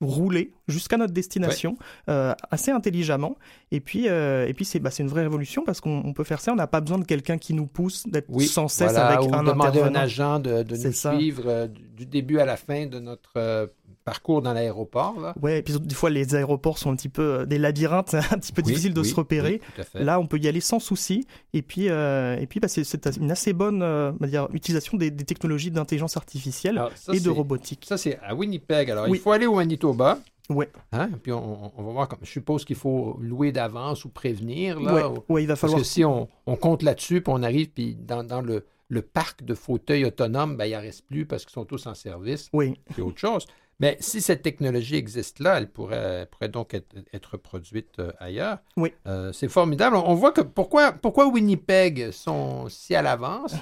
[0.00, 1.76] rouler jusqu'à notre destination
[2.08, 3.36] euh, assez intelligemment.
[3.72, 6.52] Et puis, euh, et puis c'est bah, une vraie révolution parce qu'on peut faire ça.
[6.52, 9.80] On n'a pas besoin de quelqu'un qui nous pousse, d'être sans cesse avec un demander
[9.80, 13.68] à un agent de, nous suivre euh, du début à la fin de notre
[14.08, 15.34] parcours dans l'aéroport.
[15.42, 18.52] Oui, et puis des fois, les aéroports sont un petit peu des labyrinthes, un petit
[18.52, 19.60] peu difficile de se repérer.
[19.94, 21.26] Là, on peut y aller sans souci.
[21.52, 26.80] Et puis, et puis bah, c'est une assez bonne dire, utilisation des, technologies d'intelligence artificielle
[27.12, 27.84] et de robotique.
[27.86, 28.90] Ça, c'est à Winnipeg.
[28.90, 30.18] Alors, il faut aller au Manitoba.
[30.48, 30.64] Oui.
[30.92, 31.10] Hein?
[31.22, 34.80] Puis on, va voir, comme, je suppose qu'il faut louer d'avance ou prévenir.
[34.80, 35.78] Là, oui, il va falloir.
[35.78, 36.28] Parce que si on,
[36.60, 40.74] compte là-dessus, puis on arrive, puis dans, le, le, parc de fauteuils autonomes, ben, il
[40.74, 42.48] en reste plus parce qu'ils sont tous en service.
[42.52, 42.74] Oui.
[42.94, 43.46] C'est autre chose.
[43.80, 48.58] Mais si cette technologie existe là, elle pourrait, pourrait donc être, être produite euh, ailleurs.
[48.76, 48.92] Oui.
[49.06, 49.96] Euh, c'est formidable.
[49.96, 53.54] On voit que pourquoi, pourquoi Winnipeg sont si à l'avance?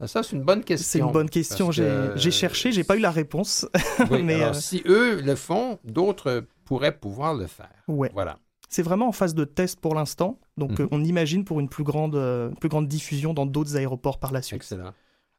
[0.00, 0.86] Ah, ça, c'est une bonne question.
[0.88, 1.70] C'est une bonne question.
[1.70, 3.68] J'ai cherché, j'ai pas eu la réponse.
[4.10, 7.70] Mais alors, euh, si eux le font, d'autres pourraient pouvoir le faire.
[7.86, 8.10] Ouais.
[8.14, 8.38] Voilà.
[8.70, 10.40] C'est vraiment en phase de test pour l'instant.
[10.56, 10.86] Donc, mhm.
[10.86, 14.32] euh, on imagine pour une plus grande, euh, plus grande diffusion dans d'autres aéroports par
[14.32, 14.56] la suite.
[14.56, 14.94] Excellent.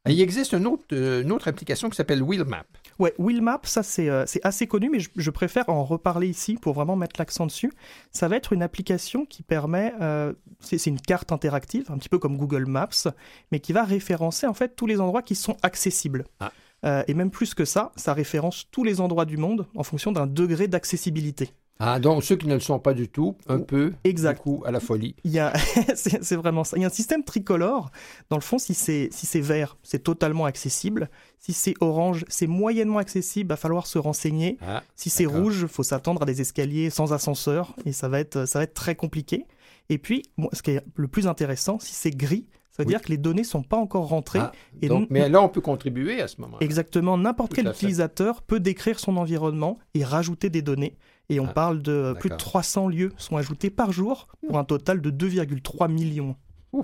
[0.07, 2.65] Il existe une autre, une autre application qui s'appelle Wheelmap.
[2.99, 6.95] Ouais, Wheelmap, ça euh, c'est assez connu, mais je, préfère en reparler ici pour vraiment
[6.95, 7.71] mettre l'accent dessus.
[8.11, 12.19] Ça va être une application qui permet, euh, c'est une carte interactive, un petit peu
[12.19, 13.09] comme Google Maps,
[13.51, 16.25] mais qui va référencer en fait tous les endroits qui sont accessibles.
[16.39, 16.51] Ah.
[16.83, 20.11] Euh, et même plus que ça, ça référence tous les endroits du monde en fonction
[20.11, 21.53] d'un degré d'accessibilité.
[21.83, 24.39] Ah, donc ceux qui ne le sont pas du tout, un peu, exact.
[24.39, 25.15] coup, à la folie.
[25.23, 25.51] Il y a,
[25.95, 26.77] c'est vraiment ça.
[26.77, 27.89] Il y a un système tricolore.
[28.29, 31.09] Dans le fond, si c'est si c'est vert, c'est totalement accessible.
[31.39, 33.49] Si c'est orange, c'est moyennement accessible.
[33.49, 34.59] Va falloir se renseigner.
[34.61, 38.45] Ah, si c'est rouge, faut s'attendre à des escaliers sans ascenseur et ça va être
[38.45, 39.47] ça va être très compliqué.
[39.89, 40.21] Et puis,
[40.53, 43.43] ce qui est le plus intéressant, si c'est gris, ça veut dire que les données
[43.43, 44.39] sont pas encore rentrées.
[44.39, 46.57] Ah, et donc, mais là, on peut contribuer à ce moment.
[46.57, 46.63] -là.
[46.63, 47.17] Exactement.
[47.17, 50.95] N'importe quel utilisateur peut décrire son environnement et rajouter des données.
[51.31, 54.65] Et on ah, parle de plus de 300 lieux sont ajoutés par jour pour un
[54.65, 56.35] total de 2,3 millions.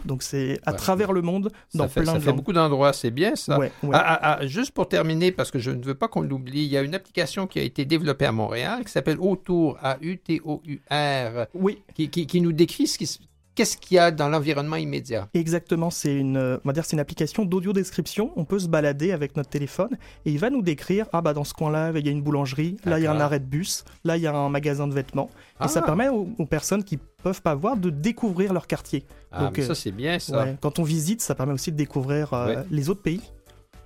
[0.05, 3.35] Donc c'est à travers le monde, dans fait, plein ça fait beaucoup d'endroits, c'est bien
[3.35, 3.57] ça.
[3.93, 6.77] Ah, ah, juste pour terminer, parce que je ne veux pas qu'on l'oublie, il y
[6.77, 11.83] a une application qui a été développée à Montréal qui s'appelle Autour, A-U-T-O-U-R, oui.
[11.93, 13.19] qui, qui, qui, nous décrit ce qui se
[13.57, 15.27] qu'est-ce qu'il y a dans l'environnement immédiat?
[15.33, 18.31] Exactement, c'est une, euh, on va dire, c'est une application d'audio description.
[18.35, 21.43] On peut se balader avec notre téléphone et il va nous décrire ah bah dans
[21.43, 23.83] ce coin-là il y a une boulangerie, là il y a un arrêt de bus,
[24.03, 25.29] là il y a un magasin de vêtements.
[25.63, 25.85] Et ça ah.
[25.85, 29.03] permet aux, personnes qui peuvent pas voir de découvrir leur quartier.
[29.31, 30.45] Ah, Donc ça euh, c'est bien ça.
[30.61, 33.21] quand on visite, ça permet aussi de découvrir euh, les autres pays.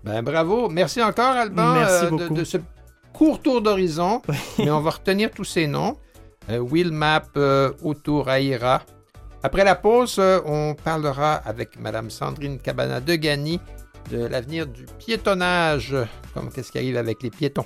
[0.03, 2.57] Ben bravo, merci encore Alban de, de, ce
[3.13, 4.21] court tour d'horizon.
[4.59, 5.95] Mais on va retenir tous ces noms.
[6.49, 7.37] Willmap,
[7.81, 8.81] Autour Aira,
[9.43, 13.59] après la pause, euh, on parlera avec Mme Sandrine Cabana de Gagny
[14.11, 15.95] de l'avenir du piétonnage,
[16.33, 17.65] comme qu'est-ce qui arrive avec les piétons?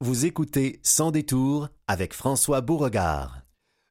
[0.00, 3.40] Vous écoutez Sans détour avec François Beauregard.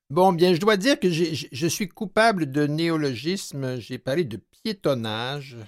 [0.09, 3.79] Bon, bien, je dois dire que je suis coupable de néologisme.
[3.79, 5.57] J'ai parlé de piétonnage.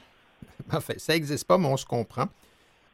[0.72, 2.28] Enfin, ça n'existe pas, mais on se comprend.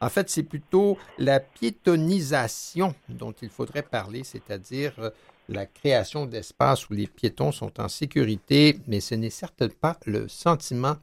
[0.02, 5.10] En fait, c'est plutôt la piétonisation dont il faudrait parler, c'est-à-dire euh,
[5.48, 10.26] la création d'espaces où les piétons sont en sécurité, mais ce n'est certes pas le
[10.26, 10.96] sentiment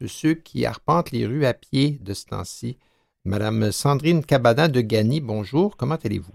[0.00, 2.78] de ceux qui arpentent les rues à pied de ce temps-ci.
[3.24, 6.32] Madame Sandrine Cabana de Gagny, bonjour, comment allez-vous?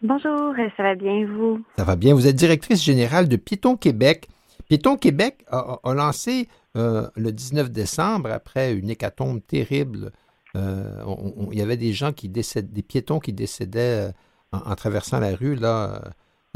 [0.00, 1.60] Bonjour, ça va bien, vous?
[1.76, 2.14] Ça va bien.
[2.14, 4.26] Vous êtes directrice générale de Piétons Québec.
[4.68, 10.10] Piétons Québec a, lancé euh, le 19 décembre, après une hécatombe terrible euh,
[10.54, 14.12] il y avait des gens qui décèdent, des piétons qui décédaient euh,
[14.52, 15.54] en, traversant la rue.
[15.54, 16.02] Là,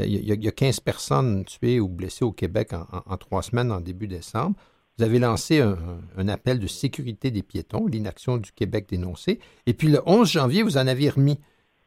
[0.01, 3.79] euh, il y, a, 15 personnes tuées ou blessées au Québec en, trois semaines en
[3.79, 4.55] début décembre.
[4.97, 9.39] Vous avez lancé un, appel de sécurité des piétons, l'inaction du Québec dénoncée.
[9.65, 11.39] Et puis le 11 janvier, vous en avez remis.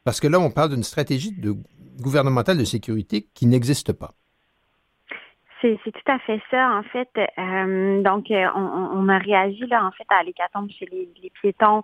[0.04, 1.34] Parce que là, on parle d'une stratégie
[2.00, 4.14] gouvernementale de sécurité qui n'existe pas.
[5.60, 7.10] C'est tout à fait ça, en fait.
[7.16, 11.82] Euh, donc, euh, on, on, a réagi là, en fait, à l'hécatombe chez les piétons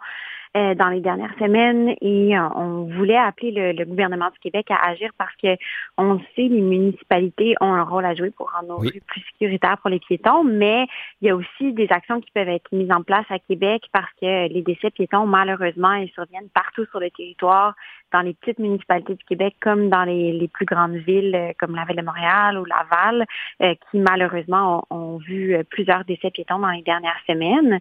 [0.57, 5.11] euh, dans les dernières semaines et on voulait appeler le, gouvernement du Québec à agir
[5.19, 5.57] parce que
[5.99, 9.79] on sait les municipalités ont un rôle à jouer pour rendre nos rues plus sécuritaires
[9.79, 10.87] pour les piétons, mais
[11.21, 14.11] il y a aussi des actions qui peuvent être mises en place à Québec parce
[14.21, 17.75] que les décès piétons, malheureusement, ils surviennent partout sur le territoire
[18.15, 21.85] dans les petites municipalités du Québec comme dans les, plus grandes villes euh, comme la
[21.85, 23.27] ville de Montréal ou Laval,
[23.61, 27.79] euh, qui malheureusement ont, vu euh, plusieurs décès piétons dans les dernières semaines.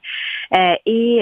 [0.86, 1.20] et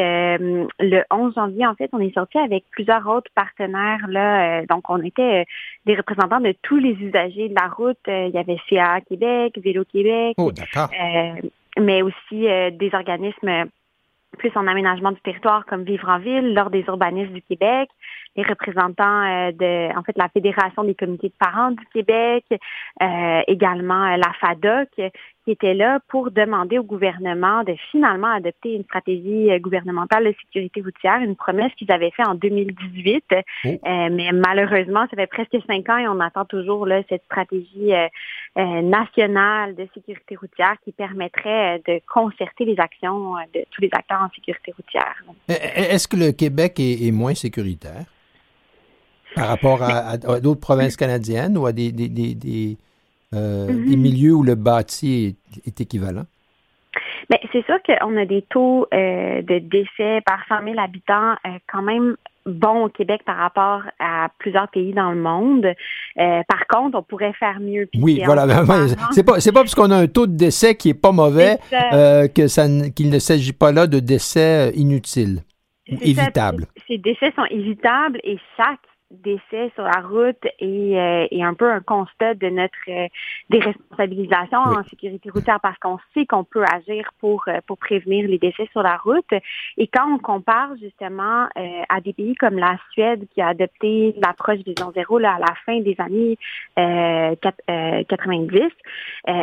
[0.79, 4.05] le 11 janvier, en fait, on est sorti avec plusieurs autres partenaires.
[4.07, 5.45] Là, donc, on était
[5.85, 7.97] des représentants de tous les usagers de la route.
[8.07, 10.51] il y avait CA Québec, Vélo Québec, oh,
[11.79, 13.69] mais aussi des organismes
[14.37, 17.89] plus en aménagement du territoire comme Vivre en ville, l'Ordre des urbanistes du Québec,
[18.35, 22.45] les représentants euh, de, en fait, la Fédération des comités de parents du Québec,
[23.01, 25.11] euh, également euh, la FADOC,
[25.45, 30.35] qui était là pour demander au gouvernement de finalement adopter une stratégie euh, gouvernementale de
[30.41, 33.25] sécurité routière, une promesse qu'ils avaient faite en 2018.
[33.83, 37.91] mais malheureusement, ça fait presque cinq ans et on attend toujours là, cette stratégie
[38.55, 44.29] nationale de sécurité routière qui permettrait de concerter les actions de tous les acteurs en
[44.35, 45.15] sécurité routière.
[45.47, 48.05] Est-ce que le Québec est moins sécuritaire?
[49.35, 52.77] Par rapport à, d'autres provinces canadiennes ou à des, des, des,
[53.33, 53.97] euh, mm-hmm.
[53.97, 56.25] milieux où le bâti est, équivalent?
[57.29, 61.49] Bien, c'est sûr qu'on a des taux euh, de décès par 100 000 habitants euh,
[61.71, 65.67] quand même bons au Québec par rapport à plusieurs pays dans le monde.
[66.15, 67.87] par contre, on pourrait faire mieux.
[67.95, 68.47] Oui, voilà.
[69.11, 71.57] c'est pas c'est pas parce qu'on a un taux de décès qui est pas mauvais
[72.35, 72.65] que ça
[72.95, 75.43] qu'il ne s'agit pas là de décès inutiles
[75.89, 76.65] ou évitables.
[76.87, 78.79] ces décès sont évitables et chaque
[79.11, 83.07] décès sur la route et, euh, et, un peu un constat de notre euh,
[83.49, 88.37] déresponsabilisation en sécurité routière parce qu'on sait qu'on peut agir pour, euh, pour prévenir les
[88.37, 89.31] décès sur la route.
[89.77, 91.47] Et quand on compare justement
[91.89, 95.53] à des pays comme la Suède qui a adopté l'approche Vision Zéro là, à la
[95.65, 96.37] fin des années
[98.07, 98.61] 90,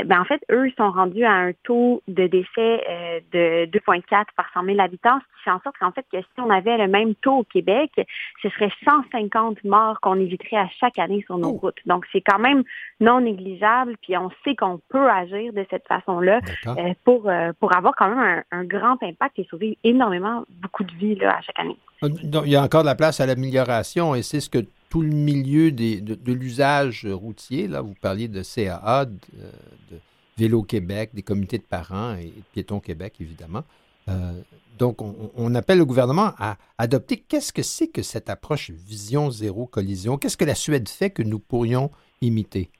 [0.04, 4.64] ben en fait, eux sont rendus à un taux de décès de 2,4 par 100
[4.64, 7.14] 000 habitants, ce qui fait en sorte qu'en fait que si on avait le même
[7.16, 7.90] taux au Québec,
[8.42, 11.59] ce serait 150 morts qu'on éviterait à chaque année sur nos oh.
[11.62, 11.79] routes.
[11.87, 12.62] Donc, c'est quand même
[13.01, 17.75] non négligeable, puis on sait qu'on peut agir de cette façon-là euh, pour, euh, pour
[17.77, 21.59] avoir quand même un, grand impact et sauver énormément beaucoup de vies là, à chaque
[21.59, 21.77] année.
[22.03, 22.09] Euh,
[22.44, 25.09] il y a encore de la place à l'amélioration et c'est ce que tout le
[25.09, 29.99] milieu des, de, l'usage routier, là, vous parliez de CAA, de,
[30.38, 33.64] Vélo Québec, des comités de parents et de Piétons Québec, évidemment.
[34.79, 37.16] Donc, on, appelle le gouvernement à adopter.
[37.16, 40.18] Qu'est-ce que c'est que cette approche vision zéro collision?
[40.18, 41.90] Qu'est-ce que la Suède fait que nous pourrions
[42.21, 42.71] imiter?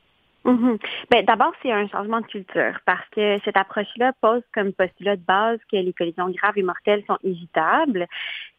[0.45, 0.79] Mhm.
[1.11, 5.23] Ben, D'abord, c'est un changement de culture parce que cette approche-là pose comme postulat de
[5.23, 8.07] base que les collisions graves et mortelles sont évitables.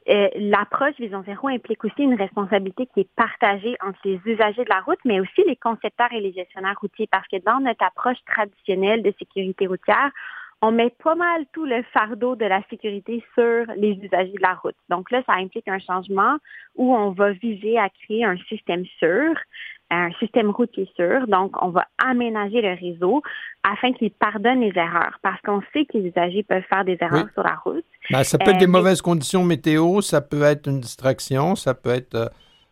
[0.09, 4.69] Euh, l'approche Vision Zéro implique aussi une responsabilité qui est partagée entre les usagers de
[4.69, 8.17] la route, mais aussi les concepteurs et les gestionnaires routiers parce que dans notre approche
[8.25, 10.11] traditionnelle de sécurité routière,
[10.61, 14.55] on met pas mal tout le fardeau de la sécurité sur les usagers de la
[14.55, 14.75] route.
[14.89, 16.37] Donc là, ça implique un changement
[16.75, 19.35] où on va viser à créer un système sûr,
[19.89, 21.27] un système routier sûr.
[21.27, 23.21] Donc, on va aménager le réseau
[23.63, 27.29] afin qu'il pardonne les erreurs parce qu'on sait que les usagers peuvent faire des erreurs
[27.33, 27.85] sur la route.
[28.11, 31.73] Ben, ça peut être des euh, mauvaises conditions météo, ça peut être une distraction, ça
[31.73, 32.15] peut être...
[32.15, 32.27] Euh,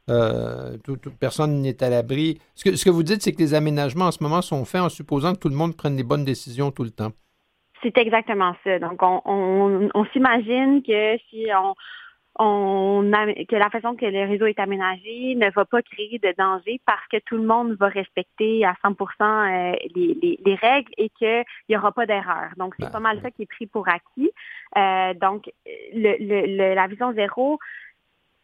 [0.10, 2.40] euh, toute, personne n'est à l'abri.
[2.56, 4.80] Ce que, ce que vous dites, c'est que les aménagements en ce moment sont faits
[4.80, 7.12] en supposant que tout le monde prenne les bonnes décisions tout le temps.
[7.82, 8.80] C'est exactement ça.
[8.80, 11.76] Donc, on, s'imagine que si on,
[12.40, 13.12] on
[13.50, 17.06] que la façon que le réseau est aménagé ne va pas créer de danger parce
[17.12, 21.78] que tout le monde va respecter à 100 euh, les, les, règles et qu'il n'y
[21.78, 22.50] aura pas d'erreur.
[22.58, 24.32] Donc, c'est ben, pas mal ça qui est pris pour acquis.
[24.76, 25.50] Euh, donc,
[25.94, 27.60] le, la vision zéro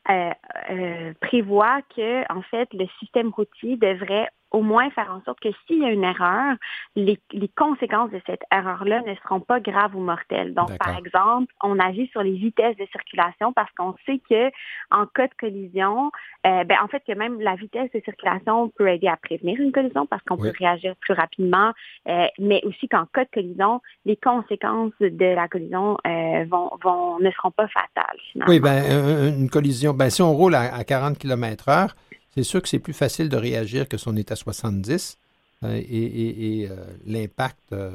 [0.09, 5.49] euh, prévoit que, en fait, le système routier devrait au moins faire en sorte que
[5.65, 6.55] s'il y a une erreur,
[6.95, 7.19] les,
[7.55, 10.53] conséquences de cette erreur-là ne seront pas graves ou mortelles.
[10.53, 14.51] Donc, par exemple, on agit sur les vitesses de circulation parce qu'on sait que
[14.91, 16.11] en cas de collision,
[16.45, 19.71] euh, ben, en fait, que même la vitesse de circulation peut aider à prévenir une
[19.71, 21.71] collision parce qu'on peut réagir plus rapidement,
[22.07, 27.19] euh, mais aussi qu'en cas de collision, les conséquences de la collision euh, vont, vont,
[27.19, 28.19] ne seront pas fatales.
[28.47, 31.95] Oui, ben, une collision, ben, si on roule à, à 40 km heure,
[32.33, 35.17] c'est sûr que c'est plus facile de réagir que si on est à 70
[35.63, 37.91] euh, et, euh, l'impact euh,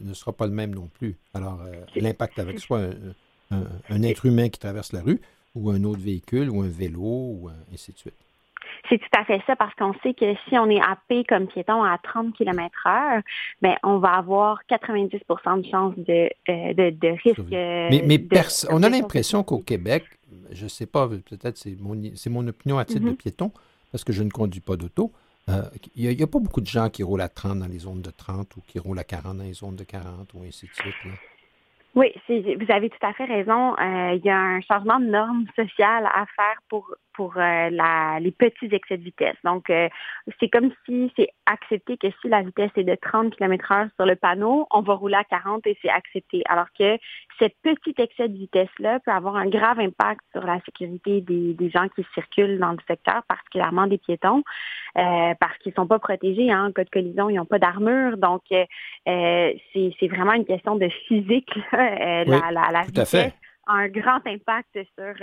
[0.00, 1.16] ne sera pas le même non plus.
[1.34, 1.60] Alors,
[1.96, 2.90] l'impact avec soit
[3.50, 5.20] un, être humain qui traverse la rue
[5.54, 8.14] ou un autre véhicule ou un vélo ou ainsi de suite.
[8.88, 11.82] C'est tout à fait ça parce qu'on sait que si on est happé comme piéton
[11.82, 13.22] à 30 km heure,
[13.60, 16.30] ben, on va avoir 90% de chance de,
[16.90, 17.40] de, risque.
[17.50, 18.20] Mais, mais
[18.70, 20.04] on a l'impression qu'au Québec,
[20.52, 22.00] je ne sais pas, peut-être c'est mon,
[22.30, 23.16] mon opinion à titre de mm-hmm.
[23.16, 23.52] piéton,
[23.90, 25.12] parce que je ne conduis pas d'auto,
[25.48, 25.62] euh,
[25.94, 28.10] il n'y a, pas beaucoup de gens qui roulent à 30 dans les zones de
[28.10, 30.94] 30 ou qui roulent à 40 dans les zones de 40 ou ainsi de suite.
[31.94, 33.74] Oui, vous avez tout à fait raison.
[33.78, 38.18] Euh, il y a un changement de norme sociale à faire pour pour euh, la,
[38.18, 39.36] les petits excès de vitesse.
[39.44, 39.90] Donc, euh,
[40.38, 44.06] c'est comme si c'est accepté que si la vitesse est de 30 km heure sur
[44.06, 46.42] le panneau, on va rouler à 40 et c'est accepté.
[46.48, 46.96] Alors que
[47.38, 51.70] ce petit excès de vitesse-là peut avoir un grave impact sur la sécurité des, des
[51.70, 54.42] gens qui circulent dans le secteur, particulièrement des piétons,
[54.96, 56.50] euh, parce qu'ils sont pas protégés.
[56.50, 56.68] Hein.
[56.68, 58.16] En cas de collision, ils n'ont pas d'armure.
[58.16, 58.64] Donc, euh,
[59.74, 65.14] c'est vraiment une question de physique, la, la, la vitesse a un grand impact sur,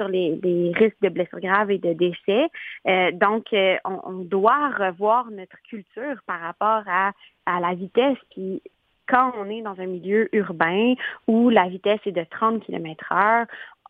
[0.00, 2.48] sur les, risques de blessures graves et de décès.
[2.86, 7.12] Euh, donc, euh, on, doit revoir notre culture par rapport à,
[7.60, 8.16] la vitesse.
[8.30, 8.62] Puis,
[9.08, 10.94] quand on est dans un milieu urbain
[11.26, 13.46] où la vitesse est de 30 km heure,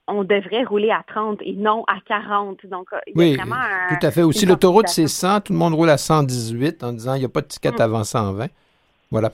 [0.08, 2.66] on devrait rouler à 30 et non à 40.
[2.66, 4.22] Donc, il y a vraiment tout à fait.
[4.22, 5.42] Aussi, l'autoroute, c'est 100.
[5.42, 7.80] Tout le monde roule à 118 en disant il n'y a pas de ticket mm.
[7.80, 8.46] avant 120.
[9.11, 9.30] Voilà.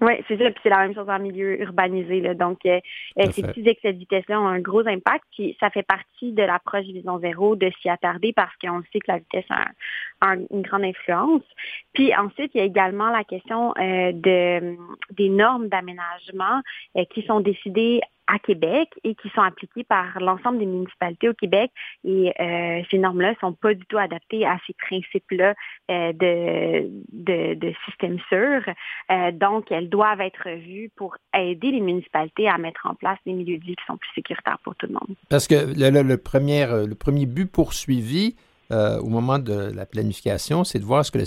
[0.00, 0.50] Oui, c'est ça.
[0.50, 2.20] Puis c'est la même chose en milieu urbanisé.
[2.20, 2.34] Là.
[2.34, 2.80] Donc, euh,
[3.20, 5.24] euh, ces petits excès de vitesse-là ont un gros impact.
[5.32, 9.12] Puis ça fait partie de l'approche Vision Zéro de s'y attarder parce qu'on sait que
[9.12, 11.42] la vitesse a, une grande influence.
[11.92, 14.76] Puis ensuite, il y a également la question euh, de,
[15.12, 16.60] des normes d'aménagement
[17.10, 21.70] qui sont décidées à Québec et qui sont appliquées par l'ensemble des municipalités au Québec.
[22.04, 25.54] Et euh, ces normes-là ne sont pas du tout adaptées à ces principes-là
[25.90, 28.62] euh, de, système sûr.
[29.10, 33.32] Euh, donc, elles doivent être revues pour aider les municipalités à mettre en place des
[33.32, 35.16] milieux de vie qui sont plus sécuritaires pour tout le monde.
[35.28, 38.36] Parce que le, le, premier, le premier but poursuivi
[38.70, 41.18] au moment de la planification, c'est de voir ce que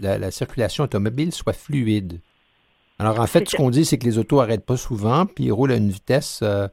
[0.00, 2.20] la, la circulation automobile soit fluide.
[2.98, 5.52] Alors, en fait, ce qu'on dit, c'est que les autos n'arrêtent pas souvent, puis ils
[5.52, 6.68] roulent à une vitesse euh,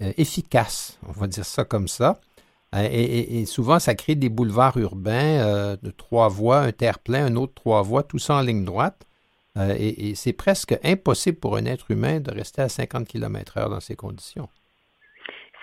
[0.00, 2.20] euh, efficace, on va dire ça comme ça.
[2.74, 7.54] Euh, et, souvent, ça crée des boulevards urbains de trois voies, un terre-plein, un autre
[7.54, 9.06] trois voies, tout ça en ligne droite.
[9.56, 13.94] et, c'est presque impossible pour un être humain de rester à 50 km/h dans ces
[13.94, 14.48] conditions.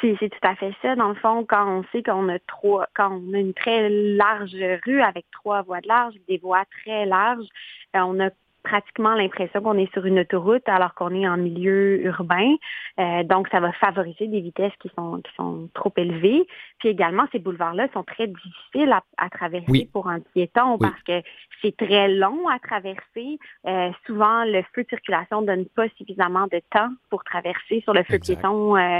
[0.01, 0.95] C'est tout à fait ça.
[0.95, 4.55] Dans le fond, quand on sait qu'on a trois, quand on a une très large
[4.83, 7.45] rue avec trois voies de large, des voies très larges,
[7.93, 8.29] on a
[8.63, 12.55] pratiquement l'impression qu'on est sur une autoroute alors qu'on est en milieu urbain.
[12.99, 16.45] Euh, donc, ça va favoriser des vitesses qui sont, qui sont trop élevées.
[16.79, 21.21] Puis également, ces boulevards-là sont très difficiles à, traverser pour un piéton parce que
[21.61, 23.37] c'est très long à traverser.
[23.67, 28.03] Euh, souvent, le feu de circulation donne pas suffisamment de temps pour traverser sur le
[28.03, 28.99] feu piéton euh,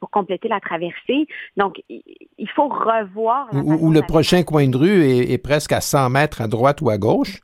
[0.00, 1.26] pour compléter la traversée.
[1.56, 3.48] Donc, il faut revoir.
[3.52, 6.90] Ou, le prochain coin de rue est, est presque à 100 mètres à droite ou
[6.90, 7.40] à gauche.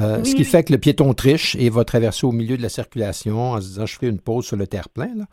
[0.00, 2.68] Euh, ce qui fait que le piéton triche et va traverser au milieu de la
[2.68, 5.26] circulation en se disant je fais une pause sur le terre-plein.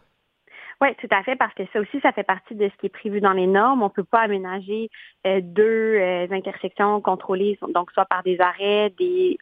[0.82, 2.90] Oui, tout à fait, parce que ça aussi, ça fait partie de ce qui est
[2.90, 3.82] prévu dans les normes.
[3.82, 4.90] On ne peut pas aménager
[5.26, 9.38] euh, deux euh, intersections contrôlées, donc soit par des arrêts, des,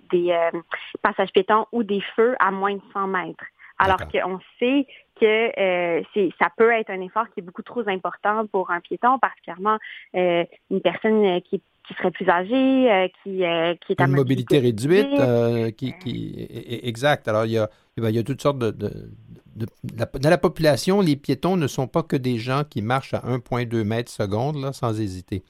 [1.02, 3.46] passages piétons ou des feux à moins de 100 mètres.
[3.80, 4.88] Alors qu'on sait
[5.20, 6.02] que
[6.40, 9.78] ça peut être un effort qui est beaucoup trop important pour un piéton, particulièrement
[10.14, 14.14] une personne qui est qui serait plus âgé, euh, qui, euh, qui est à Une
[14.14, 16.48] mobilité réduite, euh, qui, qui,
[16.84, 17.28] exact.
[17.28, 21.16] Alors, il y a, il y a toutes sortes de, de, Dans la population, les
[21.16, 25.00] piétons ne sont pas que des gens qui marchent à 1,2 mètres seconde, là, sans
[25.00, 25.44] hésiter.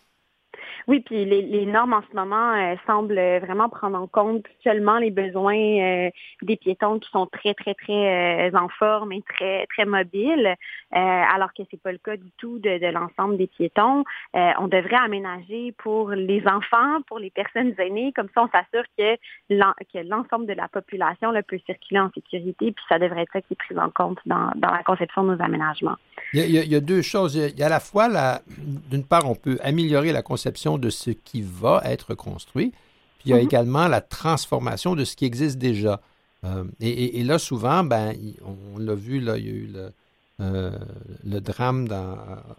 [0.87, 5.11] Oui, puis les, normes en ce moment euh, semblent vraiment prendre en compte seulement les
[5.11, 6.09] besoins euh,
[6.41, 10.55] des piétons qui sont très, très, très euh, en forme et très, très mobiles,
[10.91, 14.03] alors que c'est pas le cas du tout de, l'ensemble des piétons.
[14.33, 19.17] on devrait aménager pour les enfants, pour les personnes aînées, comme ça on s'assure que
[19.49, 23.55] l'ensemble de la population peut circuler en sécurité, puis ça devrait être ça qui est
[23.55, 25.95] pris en compte dans, la conception de nos aménagements.
[26.33, 27.35] Il y a, il y a deux choses.
[27.35, 28.09] Il y a à la fois,
[28.57, 32.71] d'une part, on peut améliorer la conception de ce qui va être construit,
[33.19, 33.43] puis il y a mhm.
[33.43, 36.01] également la transformation de ce qui existe déjà.
[36.43, 38.13] Euh, et, là, souvent, ben,
[38.75, 39.91] on, l'a vu, là, il y a eu le,
[40.41, 40.71] euh,
[41.23, 42.17] le drame dans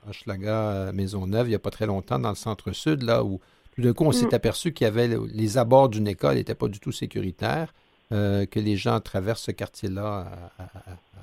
[0.09, 3.41] Hochelaga Maisonneuve il n'y a pas très longtemps, dans le centre-sud, là où
[3.75, 4.35] tout d'un coup, on s'est mhm.
[4.35, 7.75] aperçu qu'il y avait les abords d'une école n'étaient pas du tout sécuritaires,
[8.13, 10.51] euh, que les gens traversent ce quartier-là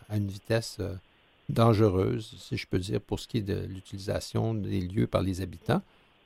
[0.10, 0.80] à, une vitesse
[1.48, 5.42] dangereuse, si je peux dire, pour ce qui est de l'utilisation des lieux par les
[5.42, 5.82] habitants.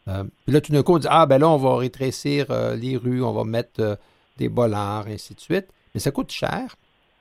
[0.08, 2.76] Euh, puis là, tout d'un coup, on dit Ah, ben là, on va rétrécir euh,
[2.76, 3.96] les rues, on va mettre euh,
[4.38, 5.68] des bollards, ainsi de suite.
[5.94, 6.76] Mais ça coûte cher,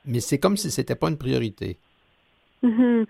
[0.05, 1.77] mais c'est comme si ce n'était pas une priorité.
[2.65, 3.05] Mhm.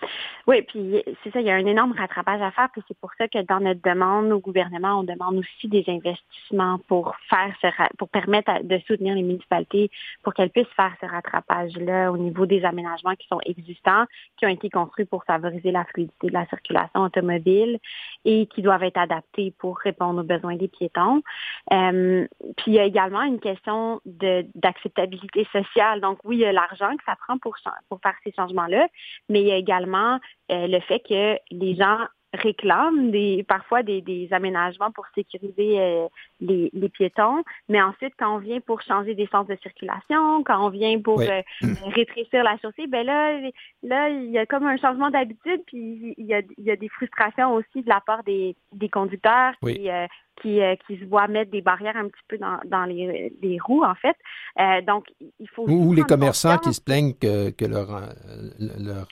[0.48, 3.12] Oui, puis c'est ça, il y a un énorme rattrapage à faire, puis c'est pour
[3.18, 7.68] ça que dans notre demande au gouvernement, on demande aussi des investissements pour faire ce
[7.98, 9.90] pour permettre de soutenir les municipalités
[10.24, 14.04] pour qu'elles puissent faire ce rattrapage-là au niveau des aménagements qui sont existants,
[14.38, 17.80] qui ont été construits pour favoriser la fluidité de la circulation automobile
[18.26, 21.22] et qui doivent être adaptés pour répondre aux besoins des piétons.
[21.72, 22.28] Euh,
[22.58, 26.02] puis il y a également une question d'acceptabilité sociale.
[26.02, 27.56] Donc oui, il y a l'argent que ça prend pour,
[27.88, 28.90] pour faire ces changements-là,
[29.30, 30.20] mais il y a également
[30.52, 32.00] euh, le fait que les gens
[32.36, 36.08] réclament des, parfois des, aménagements pour sécuriser euh,
[36.40, 40.70] les, piétons, mais ensuite, quand on vient pour changer des sens de circulation, quand on
[40.70, 41.42] vient pour euh,
[41.96, 43.40] rétrécir la chaussée, ben là,
[43.84, 46.76] là, il y a comme un changement d'habitude, puis il y, a, il y a
[46.76, 48.56] des frustrations aussi de la part des,
[48.92, 49.90] conducteurs qui,
[50.42, 53.84] qui, qui, se voient mettre des barrières un petit peu dans, dans les, les, roues,
[53.84, 54.16] en fait.
[54.86, 55.06] donc,
[55.40, 55.68] il faut...
[55.68, 57.88] Ou, les commerçants qui se plaignent que, que leur,
[58.60, 59.08] leur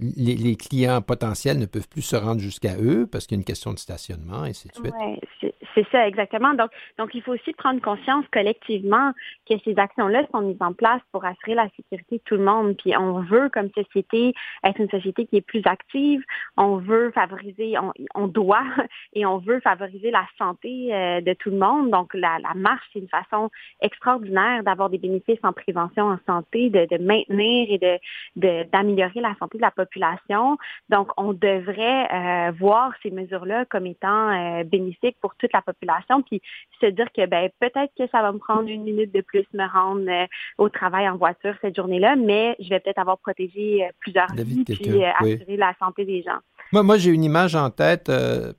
[0.00, 3.44] les, clients potentiels ne peuvent plus se rendre jusqu'à eux parce qu'il y a une
[3.44, 5.54] question de stationnement, et ainsi de suite.
[5.74, 6.54] C'est ça, exactement.
[6.54, 9.12] Donc, donc, il faut aussi prendre conscience collectivement
[9.48, 12.76] que ces actions-là sont mises en place pour assurer la sécurité de tout le monde.
[12.76, 16.22] Puis on veut, comme société, être une société qui est plus active.
[16.56, 17.74] On veut favoriser,
[18.14, 18.64] on, doit
[19.14, 21.90] et on veut favoriser la santé euh, de tout le monde.
[21.90, 23.50] Donc, la, marche, c'est une façon
[23.80, 29.58] extraordinaire d'avoir des bénéfices en prévention en santé, de, maintenir et de d'améliorer la santé
[29.58, 30.56] de la population.
[30.88, 36.22] Donc, on devrait euh, voir ces mesures-là comme étant euh, bénéfiques pour toute la population,
[36.22, 36.40] puis
[36.80, 39.66] se dire que ben peut-être que ça va me prendre une minute de plus me
[39.70, 40.26] rendre euh,
[40.58, 45.04] au travail en voiture cette journée-là, mais je vais peut-être avoir protégé plusieurs vies puis
[45.04, 46.38] assurer la santé des gens.
[46.72, 48.10] Moi, moi j'ai une image en tête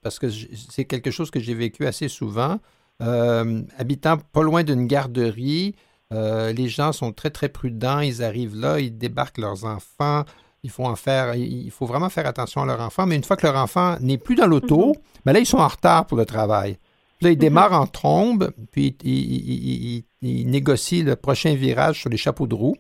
[0.02, 2.60] parce que c'est quelque chose que j'ai vécu assez souvent.
[3.00, 5.76] habitant pas loin d'une garderie,
[6.12, 8.00] les gens sont très, très prudents.
[8.00, 10.24] Ils arrivent là, ils débarquent leurs enfants.
[10.64, 13.06] Il faut en faire, il faut vraiment faire attention à leur enfant.
[13.06, 14.94] Mais une fois que leur enfant n'est plus dans l'auto, mhm.
[15.26, 16.78] ben là, ils sont en retard pour le travail.
[17.26, 17.40] Là, ils mhm.
[17.40, 22.78] démarrent en trombe, puis ils, négocient le prochain virage sur les chapeaux de roue,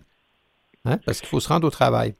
[0.85, 2.15] hein, parce qu'il faut se rendre au travail.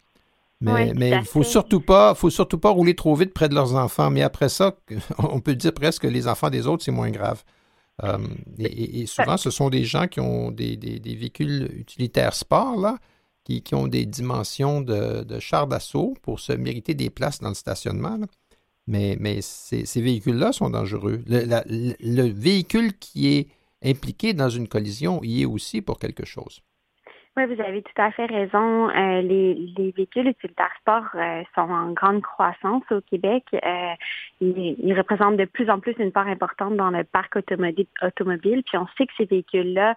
[0.62, 3.76] Mais, il ne faut surtout pas, faut surtout pas rouler trop vite près de leurs
[3.76, 4.10] enfants.
[4.10, 4.76] Mais après ça,
[5.18, 7.44] on peut dire presque que les enfants des autres, c'est moins grave.
[8.04, 8.18] Euh,
[8.58, 12.98] et, souvent, ce sont des gens qui ont des, des véhicules utilitaires sport, là,
[13.44, 17.56] qui, ont des dimensions de, de char d'assaut pour se mériter des places dans le
[17.56, 18.18] stationnement.
[18.88, 21.24] Mais, mais ces, véhicules-là sont dangereux.
[21.28, 23.48] Le, véhicule qui est
[23.84, 26.62] impliqué dans une collision y est aussi pour quelque chose.
[27.38, 28.90] Oui, vous avez tout à fait raison.
[28.90, 33.44] Euh, les, véhicules utilitaires sport euh, sont en grande croissance au Québec.
[33.54, 33.94] Euh,
[34.40, 38.88] ils, représentent de plus en plus une part importante dans le parc automobile puis on
[38.98, 39.96] sait que ces véhicules-là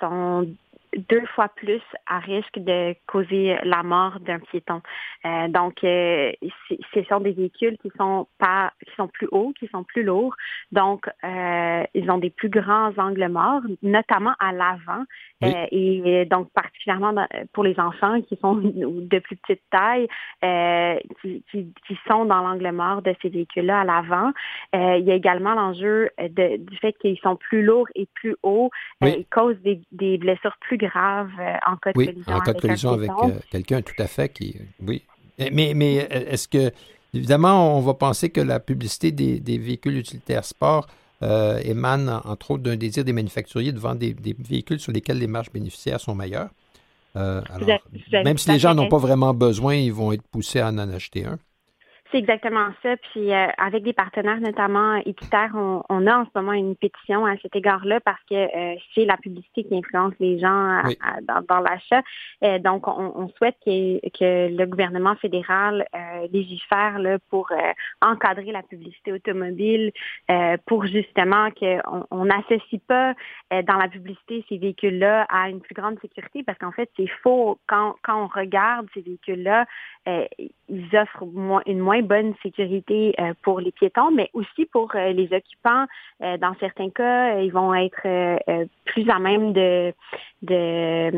[0.00, 0.48] sont
[0.96, 4.80] deux fois plus à risque de causer la mort d'un piéton.
[5.24, 6.32] Euh, donc, euh,
[6.94, 10.34] ce sont des véhicules qui sont pas, qui sont plus hauts, qui sont plus lourds.
[10.72, 15.04] Donc, euh, ils ont des plus grands angles morts, notamment à l'avant.
[15.44, 20.08] Euh, et donc, particulièrement pour les enfants qui sont de plus petite taille,
[20.44, 24.32] euh, qui, qui, qui, sont dans l'angle mort de ces véhicules-là à l'avant.
[24.72, 28.70] il y a également l'enjeu du fait qu'ils sont plus lourds et plus hauts.
[29.02, 32.32] ils causent des, des blessures plus grave euh, en cas de oui, collision.
[32.32, 34.28] En cas de collision avec, euh, quelqu'un, tout à fait.
[34.28, 34.56] Qui,
[34.86, 35.02] oui.
[35.52, 36.72] Mais, mais est-ce que,
[37.12, 40.86] évidemment, on va penser que la publicité des, véhicules utilitaires sport
[41.22, 45.26] euh, émane, entre autres, d'un désir des manufacturiers de vendre des, véhicules sur lesquels les
[45.26, 46.50] marges bénéficiaires sont meilleures.
[47.14, 47.80] alors,
[48.12, 51.24] même si les gens n'ont pas vraiment besoin, ils vont être poussés à en acheter
[51.24, 51.38] un.
[52.12, 52.96] C'est exactement ça.
[52.96, 57.26] Puis euh, avec des partenaires, notamment équitaires, on, on, a en ce moment une pétition
[57.26, 60.82] à cet égard-là parce que euh, c'est la publicité qui influence les gens
[61.22, 62.02] dans, dans l'achat.
[62.44, 65.86] Euh, donc, on, on souhaite que, que, le gouvernement fédéral
[66.32, 67.50] légifère là, pour
[68.00, 69.92] encadrer la publicité automobile,
[70.66, 73.14] pour justement qu'on n'associe pas
[73.50, 77.58] dans la publicité ces véhicules-là à une plus grande sécurité parce qu'en fait, c'est faux.
[77.66, 79.66] Quand, quand on regarde ces véhicules-là,
[80.06, 81.24] ils offrent
[81.66, 85.86] une moins bonne sécurité euh, pour les piétons, mais aussi pour euh, les occupants.
[86.22, 88.02] Euh, dans certains cas, ils vont être
[88.84, 89.92] plus à même de
[90.42, 91.10] de,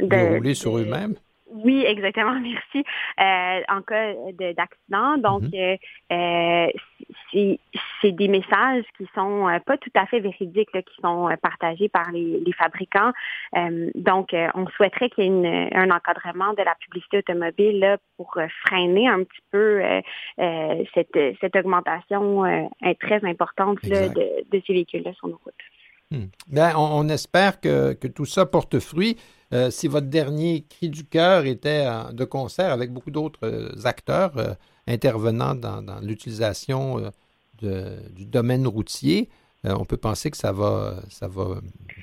[0.00, 1.14] de, rouler sur eux-mêmes.
[1.48, 2.84] Oui, exactement, merci.
[3.20, 4.14] Euh, en cas
[4.54, 5.76] d'accident, donc mhm.
[6.12, 6.66] euh,
[8.02, 12.10] c'est des messages qui sont euh, pas tout à fait véridiques, qui sont partagés par
[12.12, 13.12] les, fabricants.
[13.94, 18.36] donc, on souhaiterait qu'il y ait un encadrement de la publicité automobile là, pour
[18.66, 19.82] freiner un petit peu
[20.94, 22.70] cette, cette augmentation
[23.00, 24.08] très importante de,
[24.50, 25.54] de, ces véhicules-là sur nos routes.
[26.10, 26.26] Hmm.
[26.48, 29.16] Ben, on, espère que, que, tout ça porte fruit.
[29.52, 34.36] Euh, si votre dernier cri du cœur était de concert avec beaucoup d'autres euh, acteurs
[34.38, 34.54] euh,
[34.88, 37.12] intervenant dans, l'utilisation
[37.60, 39.28] du domaine routier,
[39.64, 41.60] on peut penser que ça va, ça va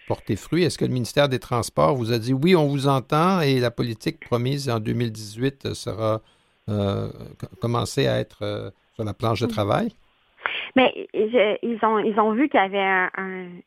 [0.08, 0.64] porter fruit.
[0.64, 3.72] Est-ce que le ministère des Transports vous a dit oui, on vous entend et la
[3.72, 6.22] politique promise en 2018 sera
[7.62, 9.94] commencée à être sur la planche de travail?
[10.76, 13.10] Mais ils ont ils ont vu qu'il y avait un,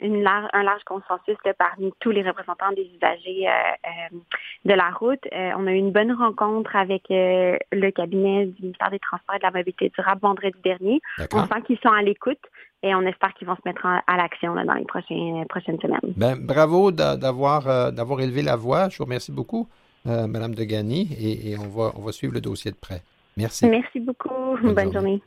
[0.01, 3.53] une large, un large consensus parmi tous les représentants des usagers euh,
[3.87, 4.19] euh,
[4.65, 5.21] de la route.
[5.33, 9.39] Euh, on a eu une bonne rencontre avec le cabinet du ministère des Transports et
[9.39, 11.01] de la Mobilité durable vendredi dernier.
[11.33, 12.43] On sent qu'ils sont à l'écoute
[12.83, 16.13] et on espère qu'ils vont se mettre à l'action dans les prochaines, prochaines semaines.
[16.17, 18.89] Ben, bravo d'avoir d'avoir élevé la voix.
[18.89, 19.69] Je vous remercie beaucoup,
[20.05, 23.03] Madame Degani, et, et on va on va suivre le dossier de près.
[23.37, 23.69] Merci.
[23.69, 24.57] Merci beaucoup.
[24.63, 25.23] Bonne, journée.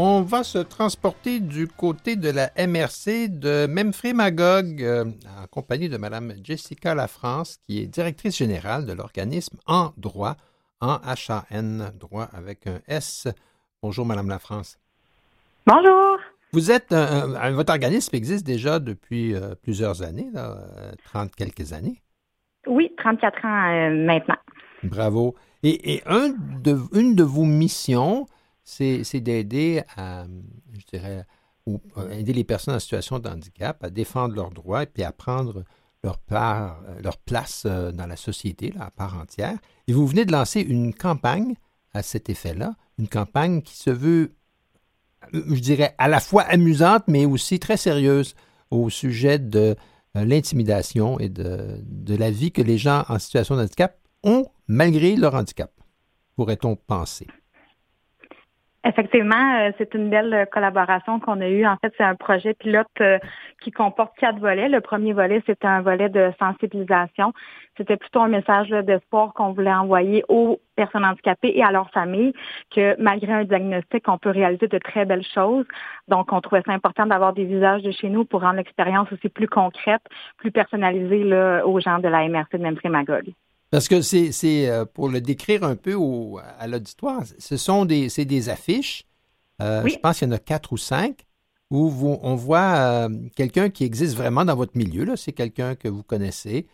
[0.00, 5.88] On va se transporter du côté de la MRC de Memphis Magog euh, en compagnie
[5.88, 10.36] de Mme Jessica Lafrance, qui est directrice générale de l'organisme En Droit,
[10.80, 13.26] en HAN, droit avec un S.
[13.82, 14.78] Bonjour, Mme Lafrance.
[15.66, 16.18] Bonjour.
[16.52, 20.58] Vous êtes, votre organisme existe déjà depuis euh, plusieurs années, là,
[21.06, 22.00] 30 quelques années.
[22.68, 24.36] Oui, 34 ans euh, maintenant.
[24.84, 25.34] Bravo.
[25.64, 26.28] Et, un
[26.62, 28.26] de, une de vos missions,
[28.68, 31.24] c'est d'aider je dirais,
[31.68, 35.12] euh, aider les personnes en situation de handicap à défendre leurs droits et puis à
[35.12, 35.64] prendre
[36.02, 39.58] leur, part, euh, leur place euh, dans la société là, à part entière.
[39.86, 41.54] Et vous venez de lancer une campagne
[41.92, 44.34] à cet effet-là, une campagne qui se veut,
[45.32, 48.34] je dirais, à la fois amusante, mais aussi très sérieuse
[48.70, 49.76] au sujet de
[50.14, 55.16] l'intimidation et de, de la vie que les gens en situation de handicap ont malgré
[55.16, 55.72] leur handicap,
[56.36, 57.26] pourrait-on penser?
[58.88, 61.66] Effectivement, euh, c'est une belle euh, collaboration qu'on a eue.
[61.66, 63.18] En fait, c'est un projet pilote euh,
[63.60, 64.70] qui comporte quatre volets.
[64.70, 67.34] Le premier volet, c'était un volet de sensibilisation.
[67.76, 72.32] C'était plutôt un message d'espoir qu'on voulait envoyer aux personnes handicapées et à leurs familles
[72.74, 75.66] que malgré un diagnostic, on peut réaliser de très belles choses.
[76.08, 79.28] Donc, on trouvait ça important d'avoir des visages de chez nous pour rendre l'expérience aussi
[79.28, 80.02] plus concrète,
[80.38, 81.24] plus personnalisée
[81.62, 83.34] aux gens de la MRC de Memphis-Magog.
[83.70, 84.32] Parce que c'est,
[84.68, 85.94] euh, pour le décrire un peu
[86.58, 89.04] à l'auditoire, ce sont des, c'est des affiches.
[89.60, 91.26] Euh, je pense qu'il y en a quatre ou cinq
[91.70, 91.92] où
[92.22, 95.04] on voit euh, quelqu'un qui existe vraiment dans votre milieu.
[95.04, 95.16] Là.
[95.18, 96.66] C'est quelqu'un que vous connaissez,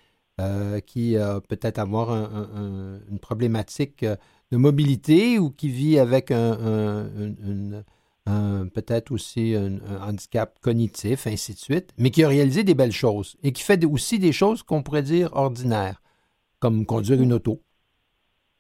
[0.87, 7.09] qui a peut-être avoir une problématique de mobilité ou qui vit avec un,
[8.73, 13.37] peut-être aussi un, handicap cognitif, ainsi de suite, mais qui a réalisé des belles choses
[13.43, 16.01] et qui fait aussi des choses qu'on pourrait dire ordinaires
[16.65, 17.61] comme conduire une auto.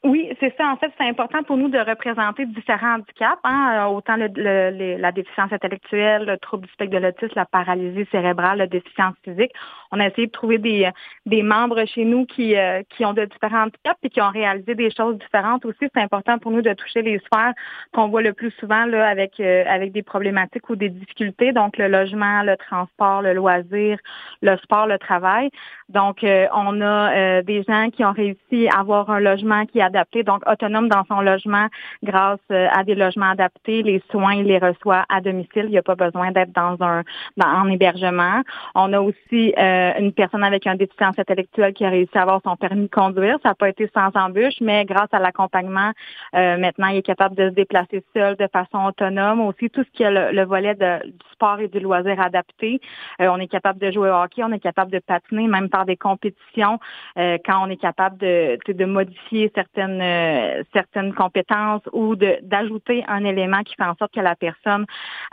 [0.04, 0.70] Oui, c'est ça.
[0.70, 5.50] En fait, c'est important pour nous de représenter différents handicaps, hein, euh, autant la déficience
[5.50, 9.50] intellectuelle, le trouble du spectre de l'autisme, la paralysie cérébrale, la déficience physique.
[9.92, 10.90] On a essayé de trouver des,
[11.24, 14.74] des membres chez nous qui, euh, qui ont de différents handicaps et qui ont réalisé
[14.74, 15.88] des choses différentes aussi.
[15.94, 17.54] C'est important pour nous de toucher les sphères
[17.94, 21.78] qu'on voit le plus souvent là, avec, euh, avec des problématiques ou des difficultés, donc
[21.78, 23.96] le logement, le transport, le loisir,
[24.42, 25.48] le sport, le travail.
[25.88, 29.93] Donc, on a des gens qui ont réussi à avoir un logement qui est
[30.24, 31.68] donc autonome dans son logement
[32.02, 33.82] grâce euh, à des logements adaptés.
[33.82, 35.64] Les soins, il les reçoit à domicile.
[35.64, 37.02] Il n'y a pas besoin d'être dans un
[37.42, 38.42] en hébergement.
[38.74, 42.40] On a aussi euh, une personne avec un déficience intellectuelle qui a réussi à avoir
[42.44, 43.38] son permis de conduire.
[43.42, 45.92] Ça n'a pas été sans embûche, mais grâce à l'accompagnement,
[46.34, 49.40] euh, maintenant, il est capable de se déplacer seul de façon autonome.
[49.40, 52.80] Aussi, tout ce qui est le, volet de, du sport et du loisir adapté.
[53.18, 55.96] on est capable de jouer au hockey, on est capable de patiner, même par des
[55.96, 56.78] compétitions,
[57.16, 63.62] quand on est capable de, de modifier certaines euh, certaines compétences ou d'ajouter un élément
[63.62, 64.86] qui fait en sorte que la personne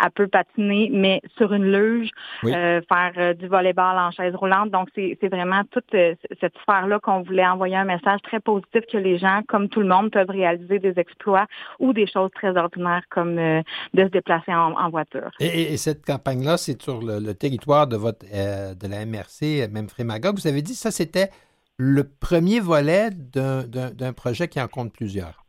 [0.03, 2.09] elle peut patiner, mais sur une luge,
[2.45, 4.71] euh, faire euh, du volleyball en chaise roulante.
[4.71, 9.17] Donc, c'est vraiment toute cette sphère-là qu'on voulait envoyer un message très positif que les
[9.17, 11.45] gens, comme tout le monde, peuvent réaliser des exploits
[11.79, 13.63] ou des choses très ordinaires comme de
[14.03, 15.31] se déplacer en, voiture.
[15.39, 20.35] Et, cette campagne-là, c'est sur le, territoire de votre de la MRC, même Frémagog.
[20.35, 21.29] Vous avez dit ça, c'était
[21.83, 25.40] le premier volet d'un projet qui en compte plusieurs.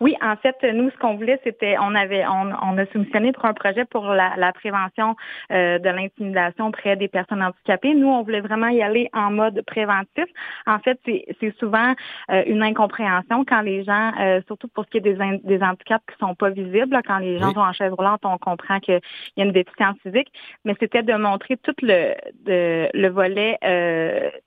[0.00, 3.54] Oui, en fait, nous, ce qu'on voulait, c'était, on avait, on, a soumissionné pour un
[3.54, 5.14] projet pour la, prévention
[5.52, 7.94] euh, de l'intimidation près des personnes handicapées.
[7.94, 10.24] Nous, on voulait vraiment y aller en mode préventif.
[10.66, 11.94] En fait, c'est souvent
[12.30, 16.04] euh, une incompréhension quand les gens, euh, surtout pour ce qui est des, des handicaps
[16.06, 19.00] qui sont pas visibles, quand les gens sont en chaise roulante, on comprend qu'il
[19.36, 20.32] y a une déficience physique,
[20.64, 22.14] mais c'était de montrer tout le,
[22.46, 23.58] le volet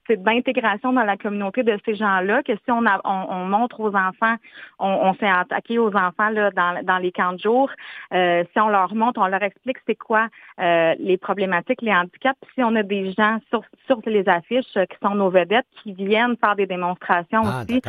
[0.10, 4.36] d'intégration dans la communauté de ces gens-là, que si on, on, montre aux enfants,
[4.80, 7.70] on, on fait attaquer aux enfants là, dans, dans les camps de jour.
[8.14, 10.28] Euh, si on leur montre, on leur explique c'est quoi
[10.60, 12.38] euh, les problématiques, les handicaps.
[12.56, 15.94] Si on a des gens sur, sur les affiches euh, qui sont nos vedettes, qui
[15.94, 17.82] viennent faire des démonstrations ah, aussi,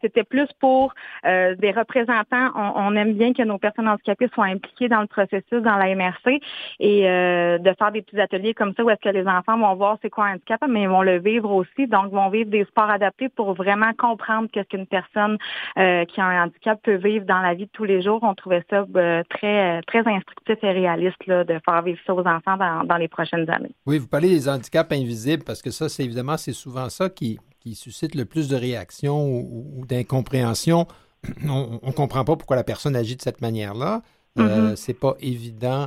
[0.00, 0.94] c'était plus pour
[1.24, 2.50] des représentants.
[2.54, 6.40] On, aime bien que nos personnes handicapées soient impliquées dans le processus, dans la MRC,
[6.80, 9.98] et de faire des petits ateliers comme ça où est-ce que les enfants vont voir
[10.02, 11.86] c'est quoi un handicap, mais ils vont le vivre aussi.
[11.86, 15.38] Donc, vont vivre des sports adaptés pour vraiment comprendre qu'est-ce qu'une personne
[15.74, 18.20] qui a un handicap peut vivre dans la vie de tous les jours.
[18.22, 22.14] On trouvait ça euh, très, euh, très instructif et réaliste là, de faire vivre ça
[22.14, 23.74] aux enfants dans, les prochaines années.
[23.86, 27.38] Oui, vous parlez des handicaps invisibles parce que ça, c'est évidemment, c'est souvent ça qui,
[27.60, 30.86] qui suscite le plus de réactions ou, d'incompréhension.
[31.48, 34.02] On ne comprend pas pourquoi la personne agit de cette manière-là.
[34.36, 34.76] Ce euh, mm-hmm.
[34.76, 35.86] c'est pas évident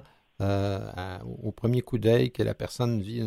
[1.43, 3.24] au premier coup d'œil que la personne vit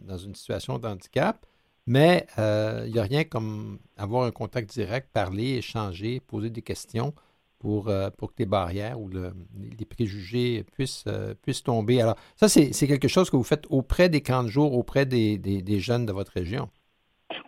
[0.00, 1.44] dans une situation de handicap.
[1.86, 6.62] Mais il euh, n'y a rien comme avoir un contact direct, parler, échanger, poser des
[6.62, 7.14] questions
[7.58, 11.04] pour, pour que les barrières ou les préjugés puissent,
[11.42, 12.00] puissent tomber.
[12.00, 15.80] Alors, ça, c'est quelque chose que vous faites auprès des camps de jour, auprès des
[15.80, 16.68] jeunes de votre région.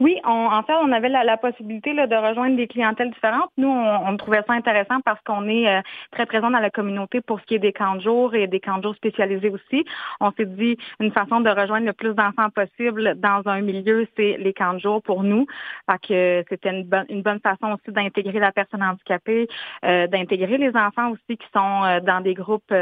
[0.00, 3.50] Oui, en fait, on avait la, possibilité de rejoindre des clientèles différentes.
[3.56, 5.80] Nous, on, trouvait ça intéressant parce qu'on est euh,
[6.12, 8.60] très présent dans la communauté pour ce qui est des camps de jour et des
[8.60, 9.84] camps de jour spécialisés aussi.
[10.20, 14.36] On s'est dit une façon de rejoindre le plus d'enfants possible dans un milieu, c'est
[14.38, 15.46] les camps de jour pour nous.
[15.90, 19.48] Fait que c'était une bonne, une bonne façon aussi d'intégrer la personne handicapée,
[19.84, 22.72] euh, d'intégrer les enfants aussi qui sont euh, dans des groupes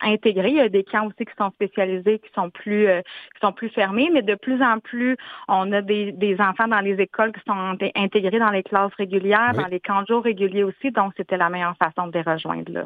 [0.00, 0.50] intégrés.
[0.50, 2.86] Il y a des camps aussi qui sont spécialisés, qui sont plus
[3.34, 5.16] qui sont plus fermés, mais de plus en plus,
[5.48, 9.52] on a des des enfants dans les écoles qui sont intégrés dans les classes régulières,
[9.54, 10.90] dans les camps jours réguliers aussi.
[10.90, 12.84] Donc, c'était la meilleure façon de les rejoindre là.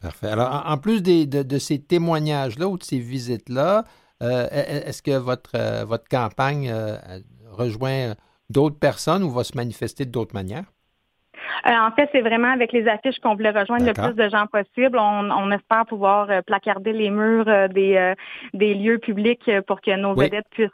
[0.00, 0.28] Parfait.
[0.28, 3.84] Alors, en plus de, ces témoignages-là ou de ces visites-là,
[4.22, 6.96] euh, est-ce que votre, euh, votre campagne euh,
[7.50, 8.14] rejoint
[8.48, 10.72] d'autres personnes ou va se manifester d'autres manières?
[11.66, 14.98] En fait, c'est vraiment avec les affiches qu'on voulait rejoindre le plus de gens possible.
[14.98, 18.14] On, espère pouvoir placarder les murs des,
[18.54, 20.70] des lieux publics pour que nos vedettes puissent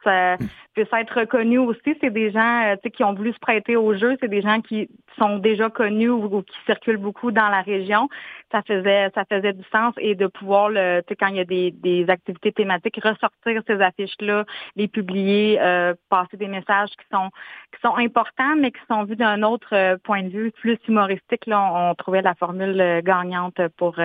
[0.77, 1.97] puissent être reconnus aussi.
[2.01, 4.17] C'est des gens euh, qui ont voulu se prêter au jeu.
[4.21, 8.09] C'est des gens qui sont déjà connus ou, qui circulent beaucoup dans la région.
[8.53, 11.71] Ça faisait ça faisait du sens et de pouvoir le quand il y a des,
[11.71, 14.45] des activités thématiques ressortir ces affiches là,
[14.77, 17.31] les publier, euh, passer des messages qui sont
[17.73, 21.47] qui sont importants mais qui sont vus d'un autre euh, point de vue plus humoristique.
[21.47, 23.99] Là, on, trouvait la formule gagnante pour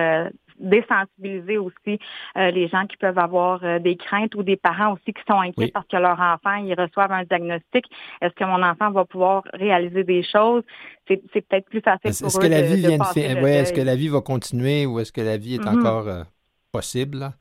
[0.62, 1.98] désensibiliser aussi
[2.36, 5.40] euh, les gens qui peuvent avoir euh, des craintes ou des parents aussi qui sont
[5.40, 7.84] inquiets parce que leur enfant, ils reçoivent un diagnostic.
[8.20, 10.62] Est-ce que mon enfant va pouvoir réaliser des choses?
[11.08, 13.96] C'est peut-être plus facile est pour eux que la vie de, de Est-ce que la
[13.96, 15.78] vie va continuer ou est-ce que la vie est mm-hmm.
[15.78, 16.22] encore euh,
[16.70, 17.32] possible?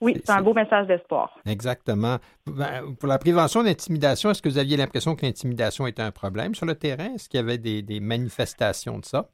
[0.00, 1.38] Oui, c'est un beau message d'espoir.
[1.46, 2.16] Exactement.
[2.46, 6.54] Ben, pour la prévention d'intimidation, est-ce que vous aviez l'impression que l'intimidation était un problème
[6.54, 7.14] sur le terrain?
[7.14, 9.28] Est-ce qu'il y avait des manifestations de ça?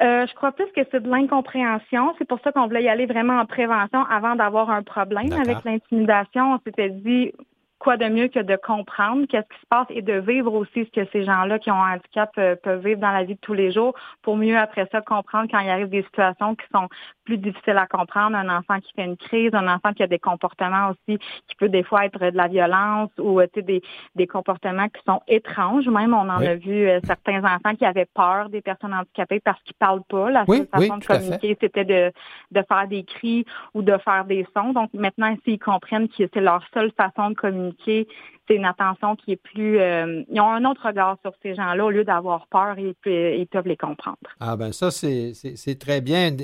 [0.00, 2.14] Euh, je crois plus que c'est de l'incompréhension.
[2.18, 5.64] C'est pour ça qu'on voulait y aller vraiment en prévention avant d'avoir un problème avec
[5.64, 6.54] l'intimidation.
[6.54, 7.32] On s'était dit,
[7.78, 11.00] quoi de mieux que de comprendre qu'est-ce qui se passe et de vivre aussi ce
[11.00, 13.54] que ces gens-là qui ont un handicap euh, peuvent vivre dans la vie de tous
[13.54, 16.88] les jours pour mieux après ça comprendre quand il arrive des situations qui sont
[17.24, 18.36] plus difficiles à comprendre.
[18.36, 21.68] Un enfant qui fait une crise, un enfant qui a des comportements aussi qui peut
[21.68, 23.82] des fois être de la violence ou euh, des,
[24.14, 25.86] des comportements qui sont étranges.
[25.88, 29.62] Même on en a vu euh, certains enfants qui avaient peur des personnes handicapées parce
[29.62, 30.30] qu'ils parlent pas.
[30.30, 32.12] La seule façon de communiquer, c'était de,
[32.50, 34.72] de faire des cris ou de faire des sons.
[34.72, 38.06] Donc maintenant, s'ils comprennent que c'est leur seule façon de communiquer, c'est
[38.50, 39.78] une attention qui est plus...
[39.78, 41.84] Euh, ils ont un autre regard sur ces gens-là.
[41.84, 44.18] Au lieu d'avoir peur, ils, ils, peuvent les comprendre.
[44.40, 46.34] Ah ben ça, c'est très bien.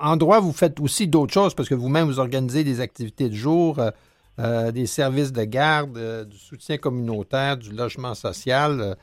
[0.00, 3.34] En droit, vous faites aussi d'autres choses parce que vous-même, vous organisez des activités de
[3.34, 3.90] jour, euh,
[4.38, 8.96] euh, des services de garde, du soutien communautaire, du logement social.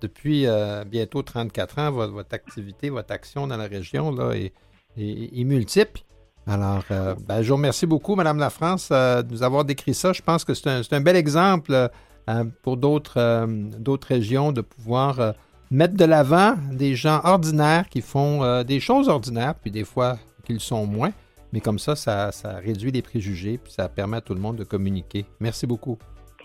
[0.00, 0.46] depuis
[0.86, 4.52] bientôt 34 ans, votre, activité, votre action dans la région là, est,
[4.96, 6.02] est multiple.
[6.48, 9.92] Alors, euh, ben, je vous remercie beaucoup, Madame La France, euh, de nous avoir décrit
[9.92, 10.14] ça.
[10.14, 15.34] Je pense que c'est un, bel exemple euh, pour d'autres régions de pouvoir
[15.70, 20.60] mettre de l'avant des gens ordinaires qui font des choses ordinaires, puis des fois qu'ils
[20.60, 21.10] sont moins.
[21.52, 24.56] Mais comme ça, ça, ça réduit les préjugés, puis ça permet à tout le monde
[24.56, 25.26] de communiquer.
[25.40, 25.98] Merci beaucoup.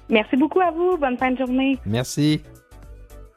[0.10, 0.98] Merci beaucoup à vous.
[0.98, 1.78] Bonne fin de journée.
[1.86, 2.42] Merci.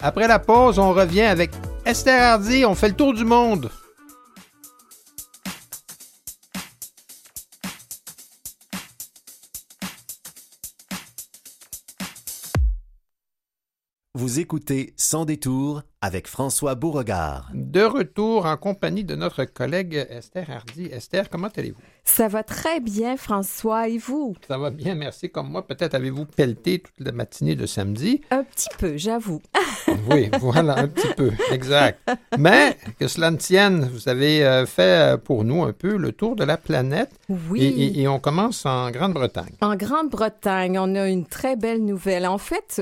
[0.00, 1.50] Après la pause, on revient avec
[1.84, 2.64] Esther Hardy.
[2.64, 3.70] On fait le tour du monde.
[14.16, 17.50] Vous écoutez Sans détour avec François Beauregard.
[17.52, 20.86] De retour en compagnie de notre collègue Esther Hardy.
[20.86, 21.82] Esther, comment allez-vous?
[22.02, 23.90] Ça va très bien, François.
[23.90, 24.34] Et vous?
[24.48, 25.28] Ça va bien, merci.
[25.28, 28.22] Comme moi, peut-être avez-vous pelleté toute la matinée de samedi?
[28.30, 29.42] Un petit peu, j'avoue.
[30.10, 32.00] oui, voilà, un petit peu, exact.
[32.38, 36.12] Mais que cela ne tienne, vous avez euh, fait euh, pour nous un peu le
[36.12, 37.10] tour de la planète.
[37.50, 37.62] Oui.
[37.62, 39.52] Et, et on commence en Grande-Bretagne.
[39.60, 42.26] En Grande-Bretagne, on a une très belle nouvelle.
[42.26, 42.80] En fait,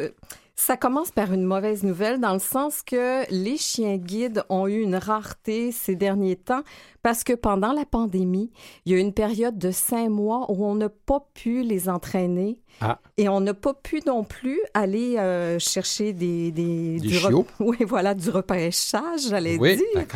[0.57, 4.81] ça commence par une mauvaise nouvelle dans le sens que les chiens guides ont eu
[4.81, 6.63] une rareté ces derniers temps
[7.03, 8.53] parce que pendant la pandémie,
[8.87, 11.89] il y a eu une période de cinq mois où on n'a pas pu les
[11.89, 13.01] entraîner ah.
[13.17, 17.19] et on n'a pas pu non plus aller euh, chercher des, des, du
[17.61, 20.07] oui, voilà, du repêchage, j'allais oui, dire.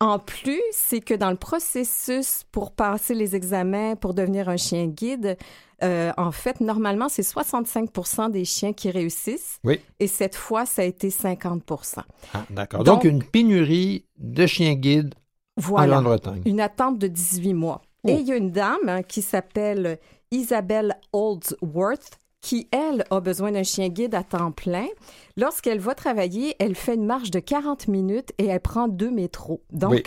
[0.00, 4.86] En plus, c'est que dans le processus pour passer les examens pour devenir un chien
[4.86, 5.36] guide,
[5.82, 9.58] euh, en fait, normalement, c'est 65 des chiens qui réussissent.
[9.64, 9.80] Oui.
[10.00, 11.62] Et cette fois, ça a été 50
[12.34, 12.84] ah, D'accord.
[12.84, 15.14] Donc, une pénurie de chiens guides
[15.56, 16.42] voilà, en Grande-Bretagne.
[16.46, 17.82] Une attente de 18 mois.
[18.04, 18.08] Oh.
[18.08, 19.98] Et il y a une dame hein, qui s'appelle
[20.30, 24.88] Isabelle Oldsworth qui, elle, a besoin d'un chien guide à temps plein.
[25.36, 29.62] Lorsqu'elle va travailler, elle fait une marche de 40 minutes et elle prend deux métros.
[29.70, 30.02] Donc, oui.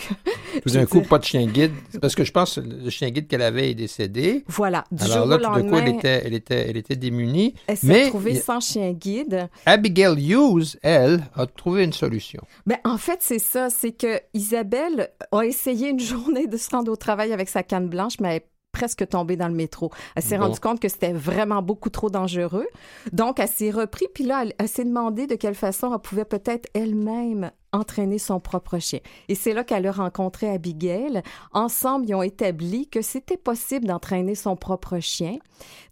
[0.66, 3.26] tout d'un coup, pas de chien guide, parce que je pense que le chien guide
[3.26, 4.44] qu'elle avait est décédé.
[4.46, 4.84] Voilà.
[4.92, 7.54] Du Alors là, tout d'un coup, elle était, elle, était, elle était démunie.
[7.66, 9.48] Elle s'est retrouvée sans chien guide.
[9.64, 12.42] Abigail Hughes, elle, a trouvé une solution.
[12.66, 13.70] Ben, en fait, c'est ça.
[13.70, 17.88] C'est que Isabelle a essayé une journée de se rendre au travail avec sa canne
[17.88, 18.42] blanche, mais elle
[18.76, 19.90] presque tombée dans le métro.
[20.16, 22.66] Elle s'est rendue compte que c'était vraiment beaucoup trop dangereux.
[23.10, 26.26] Donc, elle s'est repris, puis là, elle, elle s'est demandé de quelle façon elle pouvait
[26.26, 28.98] peut-être elle-même entraîner son propre chien.
[29.28, 31.22] Et c'est là qu'elle a rencontré Abigail.
[31.54, 35.38] Ensemble, ils ont établi que c'était possible d'entraîner son propre chien.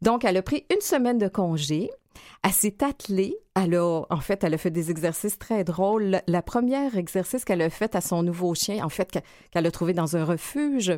[0.02, 1.90] Donc, elle a pris une semaine de congé.
[2.42, 3.36] Elle s'est attelée.
[3.54, 6.20] Elle a, en fait, elle a fait des exercices très drôles.
[6.26, 9.18] La première exercice qu'elle a fait à son nouveau chien, en fait,
[9.50, 10.92] qu'elle a trouvé dans un refuge,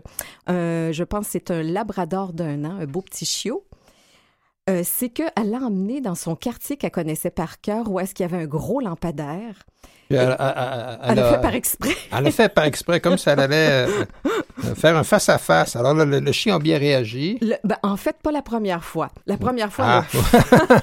[0.49, 3.67] euh, je pense c'est un labrador d'un an, un beau petit chiot.
[4.69, 8.25] Euh, c'est qu'elle l'a emmené dans son quartier qu'elle connaissait par cœur, où est-ce qu'il
[8.25, 9.63] y avait un gros lampadaire.
[10.09, 11.97] Elle, elle, elle, elle, a fait par exprès.
[12.13, 14.05] Elle a fait par exprès, comme si elle allait euh,
[14.77, 15.75] faire un face-à-face.
[15.75, 17.39] Alors là, le, le, chien a bien réagi.
[17.41, 19.11] Le, ben, en fait, pas la première fois.
[19.27, 20.05] La première fois,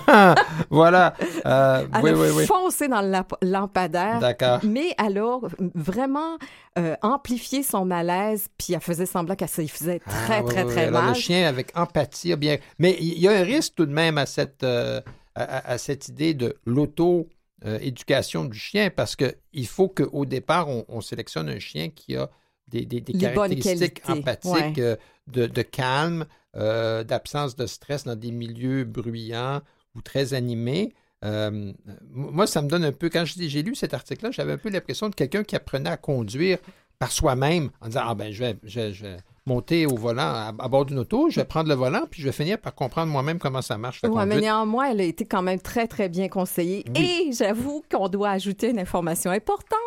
[0.08, 0.36] ah.
[0.38, 1.14] elle voilà.
[1.46, 2.46] Euh, elle oui, a oui, oui.
[2.46, 4.20] foncé dans le lampadaire.
[4.20, 4.60] D'accord.
[4.64, 5.40] Mais elle a
[5.74, 6.38] vraiment
[6.78, 10.86] euh, amplifié son malaise, puis elle faisait semblant qu'elle se faisait très, ah, très, très.
[10.88, 11.14] Alors, mal.
[11.14, 12.58] le chien, avec empathie, a bien...
[12.78, 15.00] Mais il y a un risque tout de même à cette, euh,
[15.34, 17.30] à, à, cette idée de l'auto...
[17.66, 22.18] Euh, éducation du chien parce qu'il faut qu'au départ, on, on, sélectionne un chien qui
[22.18, 22.30] a
[22.68, 24.74] des, des, des caractéristiques empathiques, ouais.
[24.80, 24.96] euh,
[25.28, 26.26] de, de, calme,
[26.58, 29.62] euh, d'absence de stress dans des milieux bruyants
[29.96, 30.94] ou très animés.
[31.24, 31.72] Euh,
[32.10, 35.10] moi, ça me donne un peu, quand j'ai lu cet article-là, j'avais un peu l'impression
[35.10, 36.58] de quelqu'un qui apprenait à conduire
[37.00, 40.54] par soi-même en disant Ah ben, je vais, je, je vais monter au volant à,
[40.58, 43.12] à, bord d'une auto, je vais prendre le volant, puis je vais finir par comprendre
[43.12, 44.02] moi-même comment ça marche.
[44.04, 46.86] Mais néanmoins, elle a été quand même très, très bien conseillée.
[46.96, 47.28] Oui.
[47.28, 49.78] Et j'avoue qu'on doit ajouter une information importante,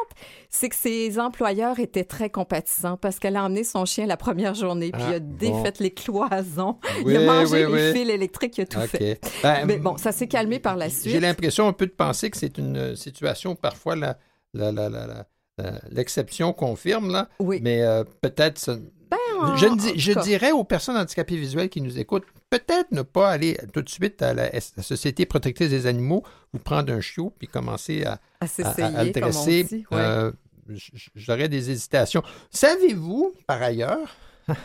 [0.50, 4.54] c'est que ses employeurs étaient très compatissants parce qu'elle a emmené son chien la première
[4.54, 5.72] journée, puis ah, il a défait bon.
[5.80, 8.98] les cloisons, oui, il a mangé oui, les fils électriques, il a tout okay.
[8.98, 9.20] fait.
[9.42, 11.12] Ben, mais bon, ça s'est calmé par la suite.
[11.12, 14.18] J'ai l'impression un peu de penser que c'est une situation où parfois la,
[14.52, 15.26] la, la, la
[15.90, 17.28] l'exception confirme, là.
[17.38, 17.60] Oui.
[17.62, 18.78] Mais euh, peut-être.
[19.10, 23.56] Ben, en, je, dirais aux personnes handicapées visuelles qui nous écoutent, peut-être ne pas aller
[23.72, 27.46] tout de suite à la, la, Société protectrice des animaux, vous prendre un chiot puis
[27.46, 29.66] commencer à, à, à, à le dresser.
[29.90, 29.98] Ouais.
[29.98, 30.32] euh,
[31.14, 32.22] J'aurais des hésitations.
[32.50, 34.16] Savez-vous, par ailleurs,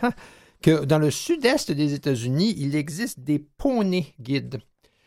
[0.62, 4.62] que dans le sud-est des États-Unis, il existe des poneys guides?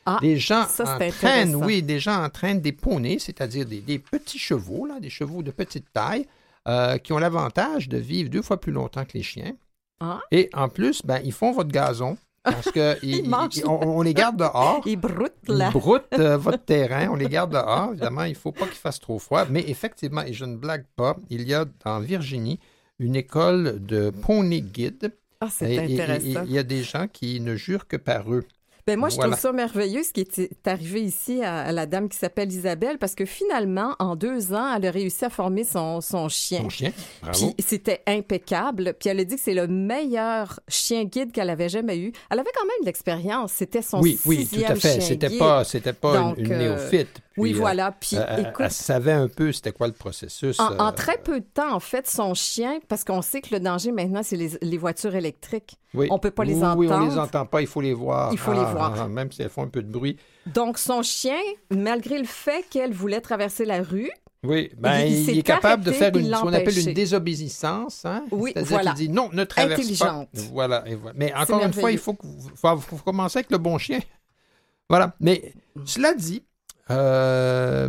[0.07, 4.39] Ah, les gens ça, entraînent, oui, des gens entraînent des poneys, c'est-à-dire des, des, petits
[4.39, 6.27] chevaux, là, des chevaux de petite taille,
[6.69, 9.53] euh, qui ont l'avantage de vivre deux fois plus longtemps que les chiens.
[10.01, 10.21] Ah.
[10.31, 12.17] Et en plus, ben, ils font votre gazon.
[12.43, 14.83] Parce que ils, ils, on, on, les garde dehors.
[14.85, 15.71] Ils broutent là.
[15.71, 17.09] Ils broutent euh, votre terrain.
[17.11, 17.91] On les garde dehors.
[17.93, 19.47] Évidemment, il ne faut pas qu'il fasse trop froid.
[19.51, 22.61] Mais effectivement, et je ne blague pas, il y a en Virginie
[22.99, 25.17] une école de poney guide.
[25.41, 26.45] Ah, c'est intéressant.
[26.47, 28.45] Il y a des gens qui ne jurent que par eux.
[28.87, 29.31] Ben moi, je voilà.
[29.31, 33.15] trouve ça merveilleux ce qui est arrivé ici à, la dame qui s'appelle Isabelle, parce
[33.15, 36.63] que finalement, en deux ans, elle a réussi à former son, son chien.
[36.63, 36.93] Son chien,
[37.33, 38.95] Puis c'était impeccable.
[38.99, 42.13] Puis elle a dit que c'est le meilleur chien guide qu'elle avait jamais eu.
[42.31, 43.53] Elle avait quand même de l'expérience.
[43.53, 45.01] C'était son oui, sixième oui, tout à fait.
[45.01, 47.24] C'était pas, c'était pas Donc, une, une néophyte.
[47.35, 47.91] Puis, oui, voilà.
[47.91, 50.59] Puis, euh, écoute, elle savait un peu c'était quoi le processus.
[50.61, 50.79] En, euh...
[50.79, 53.91] en, très peu de temps, en fait, son chien, parce qu'on sait que le danger
[53.91, 55.77] maintenant, c'est les, les, voitures électriques.
[55.95, 56.07] Oui.
[56.11, 56.79] On peut pas les oui, entendre.
[56.79, 57.61] Oui, on les entend pas.
[57.61, 58.31] Il faut les voir.
[58.33, 58.95] Il faut ah, les voir.
[58.97, 60.17] Ah, même si elles font un peu de bruit.
[60.47, 64.11] Donc, son chien, malgré le fait qu'elle voulait traverser la rue,
[64.45, 68.05] oui, ben, il, il est capable de faire une, ce qu'on appelle une désobéissance.
[68.05, 68.25] Hein?
[68.31, 68.93] Oui, C'est-à-dire voilà.
[68.93, 70.29] qu'il dit non, ne traverse Intelligente.
[70.33, 70.41] pas.
[70.53, 71.17] Voilà, et voilà.
[71.19, 72.17] Mais encore une fois, il faut,
[72.55, 74.01] faut, faut, commencer avec le bon chien.
[74.89, 75.17] Voilà.
[75.19, 75.55] Mais
[75.87, 76.45] cela dit,
[76.91, 77.89] euh,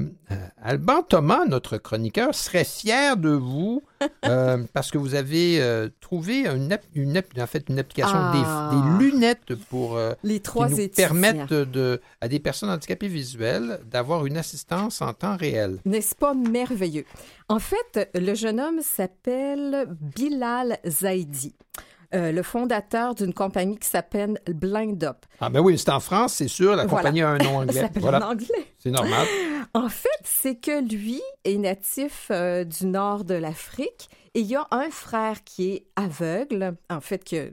[0.61, 3.83] Alban Thomas, notre chroniqueur, serait fier de vous
[4.25, 8.77] euh, parce que vous avez euh, trouvé une, une, en fait, une application ah, des,
[8.77, 14.25] des, lunettes pour les trois qui nous permettent de, à des personnes handicapées visuelles d'avoir
[14.25, 15.79] une assistance en temps réel.
[15.85, 17.05] N'est-ce pas merveilleux?
[17.49, 21.53] En fait, le jeune homme s'appelle Bilal Zaidi.
[22.13, 25.25] Euh, le fondateur d'une compagnie qui s'appelle Blind Up.
[25.39, 26.75] Ah ben oui, c'est en France, c'est sûr.
[26.75, 26.89] La voilà.
[26.89, 27.89] compagnie a un nom anglais.
[27.95, 28.27] voilà.
[28.27, 28.67] en anglais.
[28.79, 29.25] C'est normal.
[29.73, 34.55] En fait, c'est que lui est natif euh, du nord de l'Afrique et il y
[34.55, 37.51] a un frère qui est aveugle, en fait, que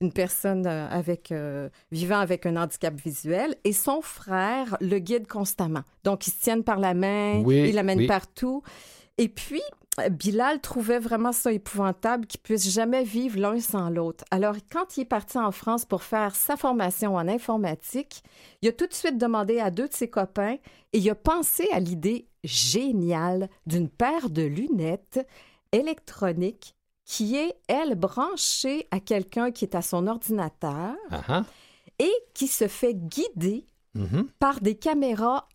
[0.00, 5.26] une personne euh, avec, euh, vivant avec un handicap visuel et son frère le guide
[5.26, 5.82] constamment.
[6.04, 8.06] Donc, ils se tiennent par la main, oui, il l'amène oui.
[8.06, 8.62] partout.
[9.16, 9.62] Et puis,
[10.10, 14.24] Bilal trouvait vraiment ça épouvantable qu'ils puissent jamais vivre l'un sans l'autre.
[14.32, 18.22] Alors, quand il est parti en France pour faire sa formation en informatique,
[18.60, 20.56] il a tout de suite demandé à deux de ses copains
[20.92, 25.24] et il a pensé à l'idée géniale d'une paire de lunettes
[25.70, 26.74] électroniques
[27.04, 31.44] qui est, elle, branchée à quelqu'un qui est à son ordinateur Uh-huh.
[31.98, 34.26] et qui se fait guider Mhm.
[34.40, 35.46] par des caméras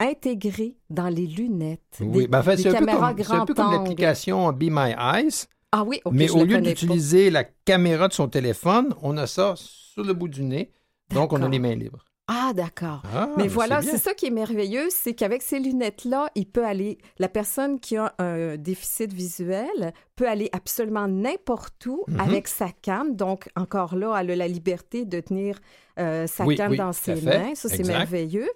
[0.00, 1.80] intégrées dans les lunettes.
[2.00, 5.46] Oui, Des, ben, en fait, c'est un, peu comme, un peu l'application Be My Eyes,
[5.72, 9.26] Ah oui, ok, mais je au lieu d'utiliser la caméra de son téléphone, on a
[9.26, 10.70] ça sur le bout du nez,
[11.12, 12.04] donc on a les mains libres.
[12.30, 13.02] Ah, d'accord.
[13.14, 13.90] Ah, Mais voilà, bien.
[13.90, 17.96] c'est ça qui est merveilleux, c'est qu'avec ces lunettes-là, il peut aller, la personne qui
[17.96, 22.20] a un déficit visuel peut aller absolument n'importe où Mhm.
[22.20, 23.14] avec sa canne.
[23.16, 25.58] Donc, encore là, elle a la liberté de tenir
[26.00, 27.54] euh, sa Oui, canne oui, dans ses mains.
[27.56, 28.48] Ça, c'est merveilleux.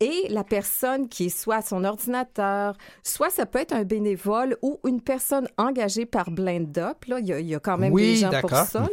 [0.00, 4.56] Et la personne qui est soit à son ordinateur, soit ça peut être un bénévole
[4.62, 7.04] ou une personne engagée par Blind Up.
[7.08, 8.86] Là, il y a, il y a quand même Oui, des gens pour ça.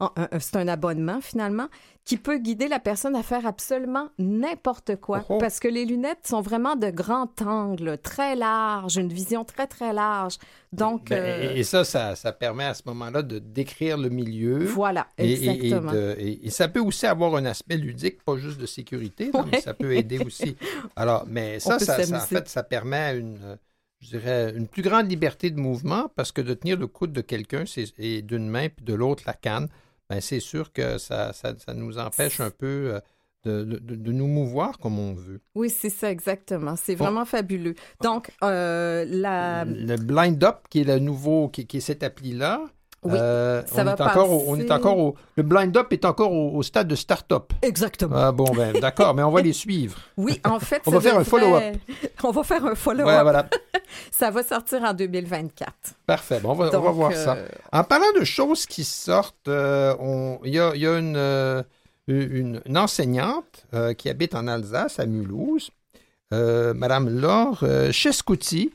[0.00, 1.68] un- c'est un abonnement finalement
[2.04, 5.22] qui peut guider la personne à faire absolument n'importe quoi.
[5.28, 5.38] Oh oh.
[5.38, 9.92] Parce que les lunettes sont vraiment de grand angle, très large, une vision très, très
[9.92, 10.36] large.
[10.72, 14.64] Donc, Ben, euh, Et ça, ça, ça permet à ce moment-là de décrire le milieu.
[14.64, 15.92] voilà, Et, et- et exactement.
[15.92, 19.74] de- et- ça peut aussi avoir un aspect ludique, pas juste de sécurité, mais ça
[19.74, 20.56] peut aider aussi.
[20.96, 23.58] Alors, mais ça, ça, ça, en fait, ça permet une,
[24.00, 27.20] je dirais, une plus grande liberté de mouvement parce que de tenir le coude de
[27.22, 27.64] quelqu'un
[27.98, 29.68] et d'une main puis de l'autre la canne,
[30.08, 33.00] ben c'est sûr que ça, ça, ça nous empêche un peu euh,
[33.46, 35.40] de, de- de nous mouvoir comme on veut.
[35.54, 36.74] Oui, c'est ça, exactement.
[36.76, 37.74] C'est vraiment fabuleux.
[38.02, 39.64] Donc, euh, la...
[39.64, 42.60] Le Blind Up, qui est le nouveau, qui, qui est cette appli-là,
[43.02, 45.14] Oui, euh, ça on, va est encore au, on est encore au.
[45.36, 47.52] Le Blind Up est encore au, au stade de start-up.
[47.62, 48.16] Exactement.
[48.16, 49.96] Ah bon, ben d'accord, mais on va les suivre.
[50.16, 51.76] Oui, en fait, On ça va faire un follow-up.
[52.24, 53.06] On va faire un follow-up.
[53.06, 53.46] Ouais, voilà.
[54.10, 55.72] Ça va sortir en 2024.
[56.06, 56.40] Parfait.
[56.40, 57.36] Bon, on, va, on va voir ça.
[57.36, 61.16] euh, En parlant de choses qui sortent, euh, on- il y a, y a une,
[62.08, 65.70] une, une enseignante euh, qui habite en Alsace, à Mulhouse,
[66.32, 68.72] euh, Madame Laure euh, Chescouti,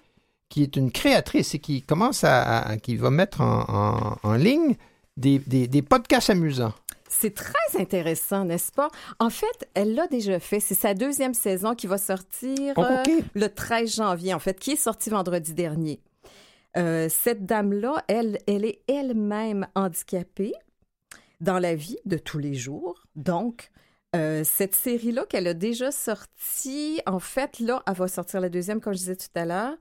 [0.50, 4.34] qui est une créatrice et qui commence à, à- qui va mettre en, en- en
[4.36, 4.76] ligne
[5.18, 6.74] des, des- des podcasts amusants.
[7.10, 8.90] C'est très intéressant, n'est-ce pas?
[9.20, 10.62] En fait, elle l'a déjà fait.
[10.62, 13.04] C'est sa deuxième saison qui va sortir Oh, euh,
[13.34, 16.00] le 13 janvier, en fait, qui est sortie vendredi dernier.
[16.78, 20.54] Euh, cette dame-là, elle, elle est elle-même handicapée
[21.42, 23.04] dans la vie de tous les jours.
[23.16, 23.70] Donc,
[24.16, 28.80] euh, cette série-là qu'elle a déjà sortie, en fait, là, elle va sortir la deuxième,
[28.80, 29.76] comme je disais tout à l'heure.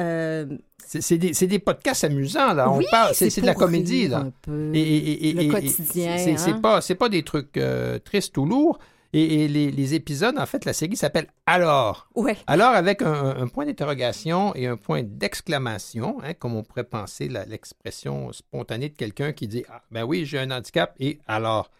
[0.00, 0.46] Euh,
[0.78, 2.70] C'est des, podcasts amusants, là.
[2.70, 4.18] oui, on parle, c'est de la comédie, là.
[4.20, 4.74] un peu.
[4.74, 6.60] Et, et- et- et- Le quotidien, C'est hein.
[6.96, 8.78] pas des trucs euh, tristes ou lourds.
[9.14, 12.08] Et, et les, les épisodes, en fait, la série s'appelle Alors.
[12.14, 12.36] Ouais.
[12.46, 17.28] Alors, avec un, un point d'interrogation et un point d'exclamation, hein, comme on pourrait penser
[17.28, 21.70] l'expression spontanée de quelqu'un qui dit ah, Ben oui, j'ai un handicap, et alors.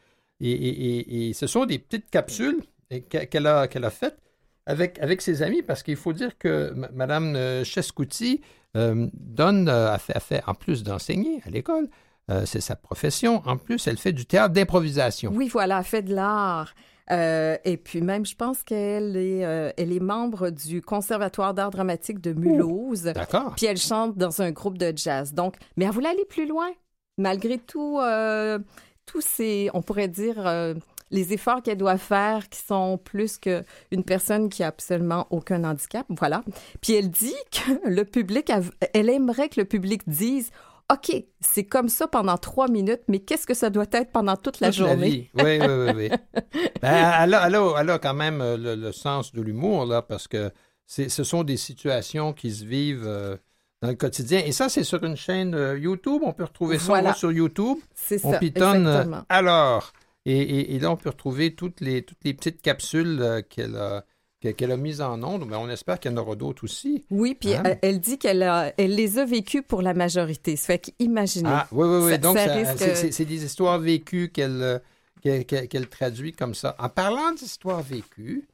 [0.41, 2.61] Et, et- et- et ce sont des petites capsules
[2.91, 4.19] que- qu'elle a, qu'elle a faites
[4.67, 8.41] avec, avec ses amis, parce qu'il faut dire que Mme euh, Chescouti
[8.77, 11.89] euh, donne, euh, a fait, a fait, en plus d'enseigner à l'école,
[12.31, 15.33] euh, c'est sa profession, en plus, elle fait du théâtre d'improvisation.
[15.35, 16.75] Oui, voilà, elle fait de l'art.
[17.11, 21.71] Euh, et puis même, je pense qu'elle est, euh, elle est membre du Conservatoire d'art
[21.71, 23.03] dramatique de Mulhouse.
[23.03, 23.55] D'accord?
[23.57, 25.35] Puis elle chante dans un groupe de jazz.
[25.35, 26.71] Donc, mais elle voulait aller plus loin.
[27.19, 28.59] Malgré tout, euh,
[29.05, 30.75] tous ces, on pourrait dire, euh,
[31.11, 36.07] les efforts qu'elle doit faire qui sont plus qu'une personne qui a absolument aucun handicap.
[36.09, 36.43] Voilà.
[36.81, 38.51] Puis elle dit que le public,
[38.95, 40.51] elle aimerait que le public dise
[40.93, 44.61] OK, c'est comme ça pendant trois minutes, mais qu'est-ce que ça doit être pendant toute
[44.61, 45.09] la Toute journée?
[45.11, 45.31] vie.
[45.35, 45.93] Oui, oui, oui.
[45.97, 46.11] oui.
[46.83, 49.87] Ben, elle, a, elle a- elle a quand même euh, le, le sens de l'humour,
[49.87, 50.51] là, parce que
[50.87, 53.37] ce sont des situations qui se vivent euh,
[53.81, 54.41] dans le quotidien.
[54.45, 56.21] Et ça, c'est sur une chaîne euh, YouTube.
[56.25, 57.15] On peut retrouver ça Voilà.
[57.15, 57.79] sur YouTube.
[57.95, 59.23] C'est On ça, pitonne exactement.
[59.29, 59.93] alors.
[60.27, 63.77] Et, et- et là, on peut retrouver toutes les, toutes les petites capsules euh, qu'elle
[63.77, 64.05] a,
[64.43, 65.49] qu'elle a mises en ondes.
[65.49, 67.05] Ben, on espère qu'il y en aura d'autres aussi.
[67.11, 67.63] Oui, puis Hein?
[67.83, 68.43] elle dit qu'elle
[68.77, 70.57] elle les a vécues pour la majorité.
[70.57, 71.49] Ça fait qu'imaginez.
[71.51, 72.11] Ah, oui, oui, oui.
[72.13, 76.75] Ça- Donc, risque- c'est- des histoires vécues qu'elle euh, qu'elle traduit comme ça.
[76.81, 78.45] En parlant d'histoires vécues,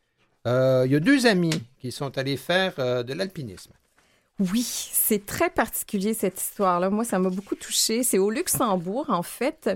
[0.47, 3.71] euh, il y a deux amis qui sont allés faire euh, de l'alpinisme.
[4.39, 6.91] Oui, c'est très particulier cette histoire-là.
[6.91, 8.03] Moi, ça m'a beaucoup touchée.
[8.05, 9.71] C'est au Luxembourg, en fait.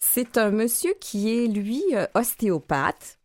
[0.00, 1.82] C'est un monsieur qui est, lui,
[2.14, 3.18] ostéopathe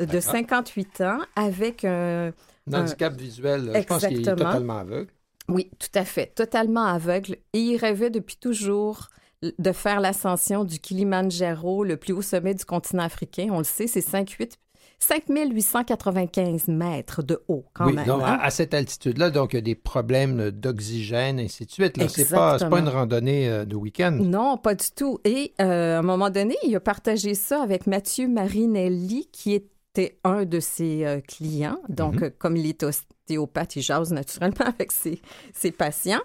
[0.00, 0.22] de D'accord.
[0.22, 2.32] 58 ans avec un...
[2.70, 5.10] Un Euh, handicap visuel, euh, je pense qu'il est totalement aveugle.
[5.48, 7.36] Oui, tout à fait, totalement aveugle.
[7.52, 9.08] Et il rêvait depuis toujours
[9.42, 13.48] de faire l'ascension du Kilimandjaro, le plus haut sommet du continent africain.
[13.50, 14.58] On le sait, c'est 58
[15.02, 18.04] 5895 mètres de haut, quand oui, même.
[18.04, 18.38] Donc, hein?
[18.40, 21.96] à, cette altitude-là, donc, il y a des problèmes d'oxygène, et ainsi de suite.
[21.96, 24.12] Ce n'est pas, pas, une randonnée euh, de week-end.
[24.12, 25.18] Non, pas du tout.
[25.24, 29.54] Et euh, à un moment donné, il a partagé ça avec Mathieu Marinelli, qui
[29.92, 31.80] était un de ses euh, clients.
[31.88, 32.30] Donc, mm -hmm.
[32.38, 35.20] comme il est ostéopathe, il jase naturellement avec ses,
[35.52, 36.22] ses patients.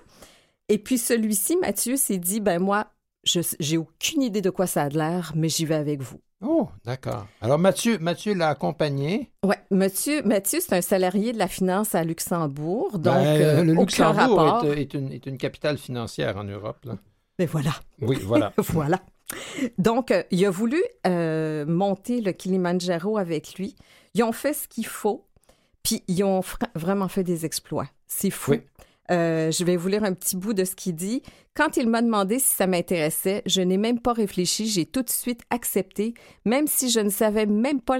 [0.69, 2.87] Et puis, celui-ci, Mathieu, s'est dit, ben moi,
[3.59, 6.19] j'ai aucune idée de quoi ça a l'air, mais j'y vais avec vous.
[6.43, 7.27] Oh, d'accord.
[7.41, 9.31] Alors, Mathieu, Mathieu l'a accompagné.
[9.43, 12.99] Oui, Mathieu, Mathieu c'est un salarié de la finance à Luxembourg.
[12.99, 14.65] Donc, ben, euh, le aucun Luxembourg rapport.
[14.65, 16.83] est, est, une, est, une, capitale financière en Europe.
[16.85, 16.97] Là.
[17.39, 17.71] Mais voilà.
[18.01, 18.53] Oui, voilà.
[18.57, 18.99] voilà.
[19.77, 23.75] Donc, euh, il a voulu euh, monter le Kilimanjaro avec lui.
[24.13, 25.25] Ils ont fait ce qu'il faut,
[25.83, 26.41] puis ils ont
[26.75, 27.87] vraiment fait des exploits.
[28.07, 28.51] C'est fou.
[28.51, 28.61] Oui.
[29.11, 31.21] Euh, je vais vous lire un petit bout de ce qu'il dit.
[31.53, 35.09] Quand il m'a demandé si ça m'intéressait, je n'ai même pas réfléchi, j'ai tout de
[35.09, 37.97] suite accepté, même si je ne savais même pas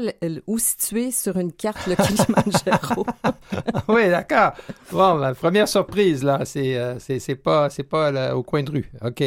[0.48, 3.06] où situer sur une carte le Kilimanjaro.
[3.88, 4.54] oui, d'accord.
[4.92, 8.92] Bon, la première surprise, là, c'est euh, c'est pas, pas là, au coin de rue.
[9.04, 9.24] OK.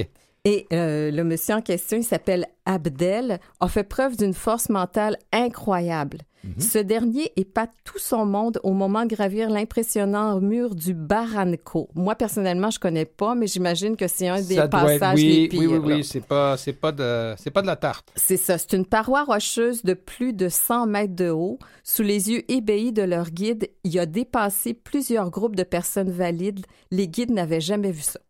[0.48, 5.18] Et euh, le monsieur en question, il s'appelle Abdel, a fait preuve d'une force mentale
[5.30, 6.20] incroyable.
[6.42, 6.60] Mm -hmm.
[6.72, 11.90] Ce dernier épate tout son monde au moment de gravir l'impressionnant mur du Barranco.
[11.94, 15.36] Moi, personnellement, je connais pas, mais j'imagine que c'est un des ça passages être, oui,
[15.36, 15.60] les pires.
[15.72, 18.06] Oui, oui, oui, c'est pas, c'est pas de, c'est pas de la tarte.
[18.26, 18.54] C'est ça.
[18.60, 21.58] C'est une paroi rocheuse de plus de 100 mètres de haut.
[21.92, 26.64] Sous les yeux ébahis de leur guide, il a dépassé plusieurs groupes de personnes valides.
[26.96, 28.20] Les guides n'avaient jamais vu ça.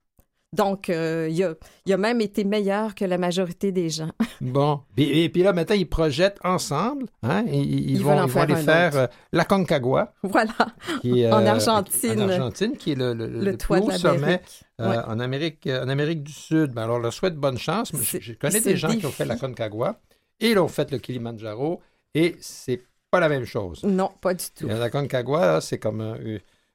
[0.55, 1.55] Donc, euh, il, a,
[1.85, 4.11] il, a, même été meilleur que la majorité des gens.
[4.41, 4.81] bon.
[4.97, 7.07] Et, et, puis là, maintenant, ils projettent ensemble.
[7.23, 7.45] Hein?
[7.49, 10.15] Ils, ils, vont, ils vont faire aller faire euh, la Concagua.
[10.23, 10.55] Voilà.
[11.03, 12.23] Qui en euh, Argentine.
[12.23, 14.41] En Argentine, qui est le, le, le, le toit plus haut sommet
[14.79, 14.97] ouais.
[15.07, 16.73] en, Amérique, en Amérique du Sud.
[16.73, 17.93] Ben, alors, je leur souhaite bonne chance.
[17.95, 20.01] Je, je, connais des gens qui ont fait la Concagua
[20.41, 21.83] et ils ont fait le Kilimanjaro.
[22.15, 23.83] Et c'est pas la même chose.
[23.85, 24.67] Non, pas du tout.
[24.67, 26.17] La Concagua, c'est comme un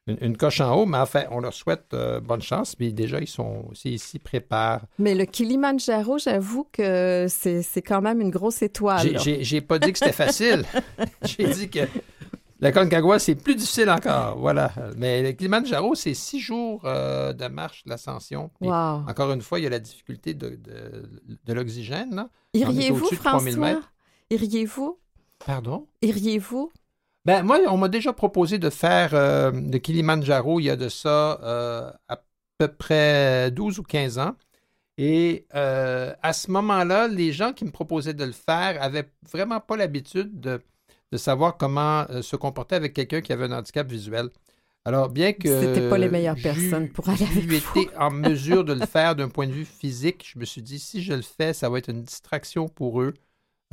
[0.07, 2.75] une, une, coche en haut, mais enfin, on leur souhaite euh, bonne chance.
[2.75, 4.81] Puis déjà, ils sont aussi ici, préparent.
[4.99, 9.17] Mais le Kilimanjaro, j'avoue que c'est quand même une grosse étoile.
[9.19, 10.65] J'ai pas dit que c'était facile.
[11.23, 11.79] J'ai dit que
[12.59, 14.37] la Concagua, c'est plus difficile encore.
[14.37, 14.71] Voilà.
[14.97, 18.51] Mais le Kilimanjaro, c'est six jours euh, de marche, d'ascension.
[18.61, 19.03] Wow.
[19.07, 21.09] Encore une fois, il y a la difficulté de, de,
[21.45, 22.27] de l'oxygène.
[22.53, 23.81] Iriez-vous, François?
[24.29, 24.97] Iriez-vous?
[25.45, 25.87] Pardon?
[26.01, 26.71] Iriez-vous?
[27.25, 30.89] Ben, moi, on m'a déjà proposé de faire euh, le Kilimanjaro il y a de
[30.89, 32.21] ça euh, à
[32.57, 34.35] peu près 12 ou 15 ans.
[34.97, 39.59] Et euh, à ce moment-là, les gens qui me proposaient de le faire avaient vraiment
[39.59, 40.61] pas l'habitude de,
[41.11, 44.29] de, savoir comment se comporter avec quelqu'un qui avait un handicap visuel.
[44.85, 45.61] Alors, bien que.
[45.61, 49.29] C'était pas les meilleures personnes pour aller avec été en mesure de le faire d'un
[49.29, 50.29] point de vue physique.
[50.31, 53.13] Je me suis dit, si je le fais, ça va être une distraction pour eux.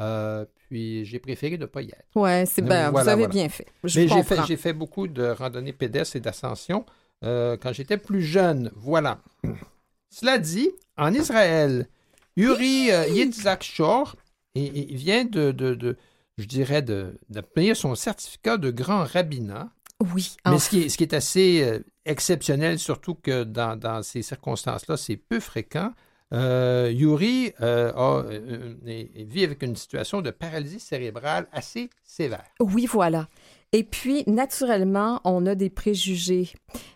[0.00, 2.06] Euh, puis j'ai préféré ne pas y être.
[2.14, 2.90] Oui, c'est bien.
[2.90, 3.28] Voilà, vous avez voilà.
[3.28, 3.66] bien fait.
[3.84, 6.86] Je Mais j'ai fait, j'ai fait beaucoup de randonnées pédestres et d'ascension
[7.24, 8.70] euh, quand j'étais plus jeune.
[8.76, 9.18] Voilà.
[10.10, 11.88] Cela dit, en Israël,
[12.36, 14.16] Uri euh, Yitzhak Shor
[14.54, 15.96] il vient de, de, de,
[16.38, 19.70] je dirais, d'obtenir son certificat de grand rabbinat.
[20.14, 20.36] Oui.
[20.46, 24.22] Mais ce qui, est, ce qui est assez euh, exceptionnel, surtout que dans, dans ces
[24.22, 25.92] circonstances-là, c'est peu fréquent.
[26.32, 28.74] Euh, Yuri euh, a, euh,
[29.16, 32.44] vit avec une situation de paralysie cérébrale assez sévère.
[32.60, 33.28] Oui, voilà.
[33.72, 36.52] Et puis, naturellement, on a des préjugés.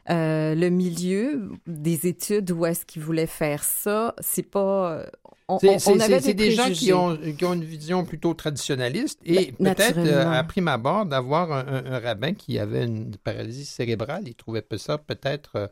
[0.09, 5.05] Le milieu des études où est-ce qu'il voulait faire ça, c'est pas...
[5.47, 9.74] On, c'est, des, des gens qui ont, qui ont une vision plutôt traditionnaliste et Ben,
[9.74, 10.32] peut-être, naturellement.
[10.32, 14.23] euh, à prime abord, d'avoir un, un- un rabbin qui avait une paralysie cérébrale.
[14.27, 15.70] Il trouvait ça peut-être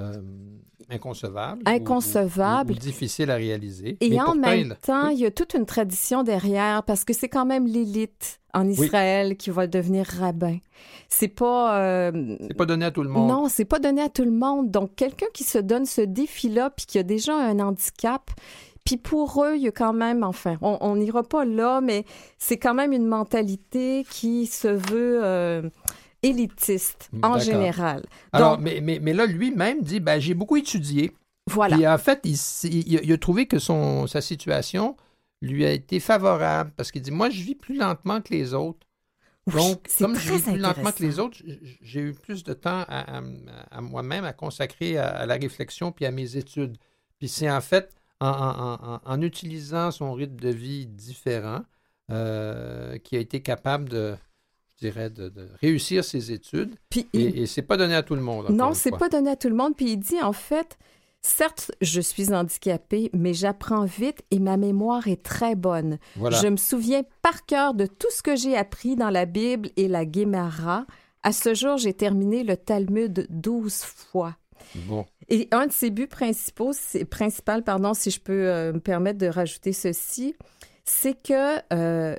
[0.00, 0.20] euh,
[0.90, 1.62] inconcevable.
[1.66, 2.72] ou- Inconcevable.
[2.72, 3.96] Ou, ou difficile à réaliser.
[4.00, 7.28] Et Mais en même temps, il y a toute une tradition derrière parce que c'est
[7.28, 10.58] quand même l'élite en Israël qui va devenir rabbin.
[11.08, 11.78] C'est pas...
[11.80, 13.28] euh, c'est pas donné à tout le monde.
[13.28, 14.70] Non, c'est pas donné à tout le monde.
[14.70, 18.30] Donc, quelqu'un qui se donne ce défi-là, puis qui a déjà un handicap,
[18.84, 22.04] puis pour eux, il y a quand même, enfin, on n'ira pas là, mais
[22.38, 25.62] c'est quand même une mentalité qui se veut euh,
[26.22, 28.04] élitiste en général.
[28.32, 31.12] Alors, Donc, mais, mais, mais là, lui-même dit, ben, j'ai beaucoup étudié.
[31.48, 31.76] voilà.
[31.76, 34.96] Puis en fait, il, il a- il a trouvé que son, sa situation
[35.42, 38.86] lui a été favorable parce qu'il dit, moi, je vis plus lentement que les autres.
[39.46, 41.38] Oui, Donc, comme je vis plus lentement que les autres,
[41.80, 43.22] j'ai eu plus de temps à, à-
[43.70, 46.76] à moi-même à consacrer à, à la réflexion puis à mes études.
[47.18, 47.90] Puis c'est en fait
[48.20, 51.62] en, en- en- en utilisant son rythme de vie différent
[52.10, 54.14] euh, qui a été capable de,
[54.80, 56.74] dirais, de, de réussir ses études.
[56.90, 58.48] Puis il- Et, et c'est pas donné à tout le monde.
[58.50, 59.76] Non, c'est pas donné à tout le monde.
[59.76, 60.76] Puis il dit, en fait,
[61.22, 65.98] Certes, je suis handicapée, mais j'apprends vite et ma mémoire est très bonne.
[66.16, 69.86] Je me souviens par cœur de tout ce que j'ai appris dans la Bible et
[69.86, 70.86] la Guémara.
[71.22, 74.34] À ce jour, j'ai terminé le Talmud douze fois.
[74.86, 75.04] Bon.
[75.28, 76.72] Et un de ses buts principaux,
[77.10, 80.34] principal, pardon, si je peux euh, me permettre de rajouter ceci,
[80.86, 82.16] c'est que euh,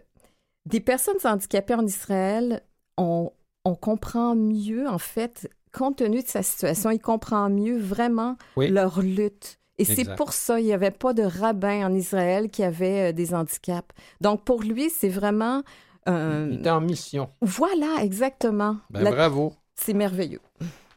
[0.65, 2.61] des personnes handicapées en Israël,
[2.97, 3.31] on,
[3.65, 9.01] on comprend mieux, en fait, compte tenu de sa situation, il comprend mieux vraiment leur
[9.01, 9.59] lutte.
[9.77, 13.11] Et c'est pour ça, il n'y avait pas de rabbin en Israël qui avait euh,
[13.13, 13.89] des handicaps.
[14.19, 15.63] Donc, pour lui, c'est vraiment...
[16.07, 17.29] Euh, il était en mission.
[17.41, 18.77] Voilà, exactement.
[18.91, 19.53] Ben, bravo.
[19.73, 20.41] C'est merveilleux.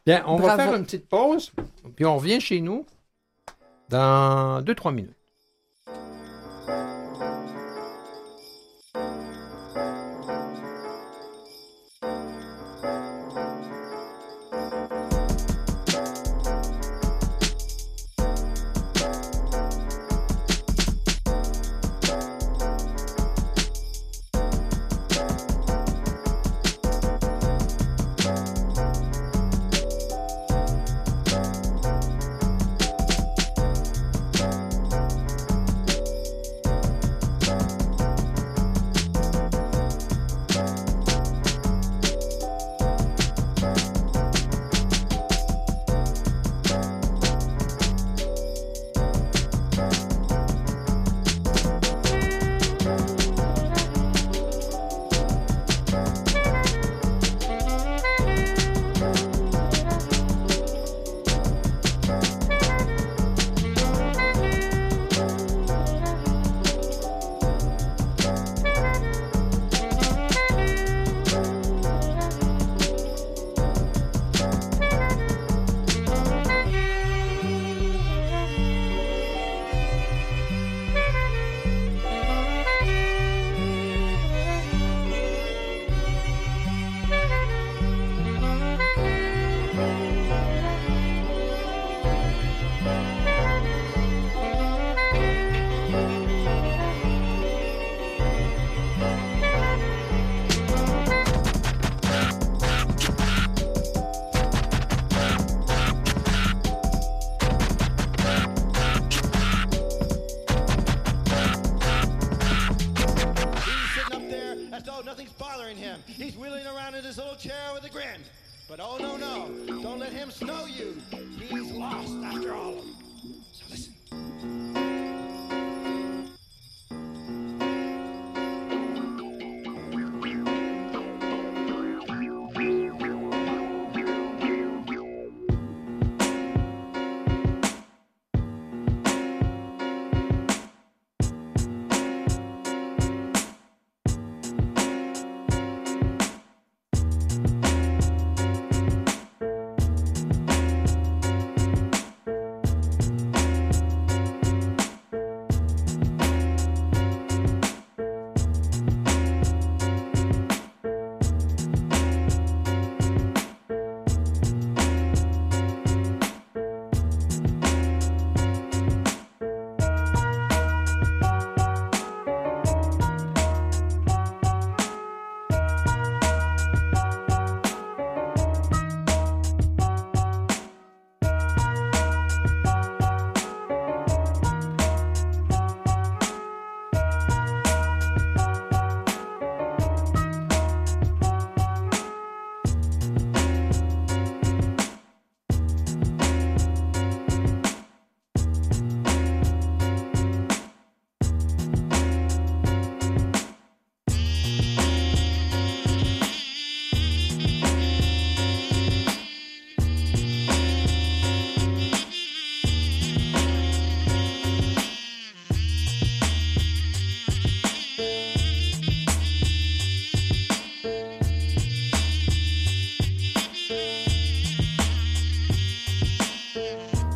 [0.05, 1.51] Bien, on va faire une petite pause,
[1.95, 2.85] puis on revient chez nous
[3.89, 5.14] dans deux, trois minutes.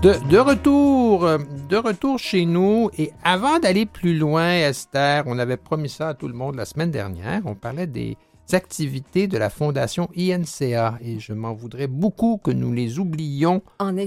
[0.01, 1.27] De, retour,
[1.69, 2.89] de retour chez nous.
[2.97, 6.63] Et avant d'aller plus loin, Esther, on avait promis ça à tout le monde la
[6.63, 7.41] semaine dernière.
[7.43, 8.15] On parlait des
[8.53, 10.97] activités de la Fondation INCA.
[11.01, 13.61] Et je m'en voudrais beaucoup que nous les oublions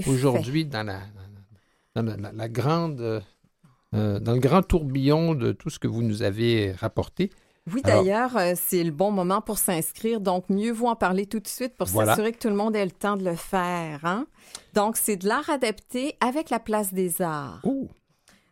[0.07, 0.99] aujourd'hui dans la,
[1.95, 3.21] dans la, grande,
[3.93, 7.29] euh, dans le grand tourbillon de tout ce que vous nous avez rapporté.
[7.71, 10.19] Oui, d'ailleurs, euh, c'est le bon moment pour s'inscrire.
[10.19, 12.83] Donc, mieux vaut en parler tout de suite pour s'assurer que tout le monde ait
[12.83, 14.03] le temps de le faire.
[14.03, 14.27] Hein?
[14.73, 17.61] Donc, c'est de l'art adapté avec la place des arts.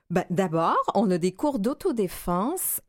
[0.09, 2.79] Ben, D'abord, on a des cours d'autodéfense,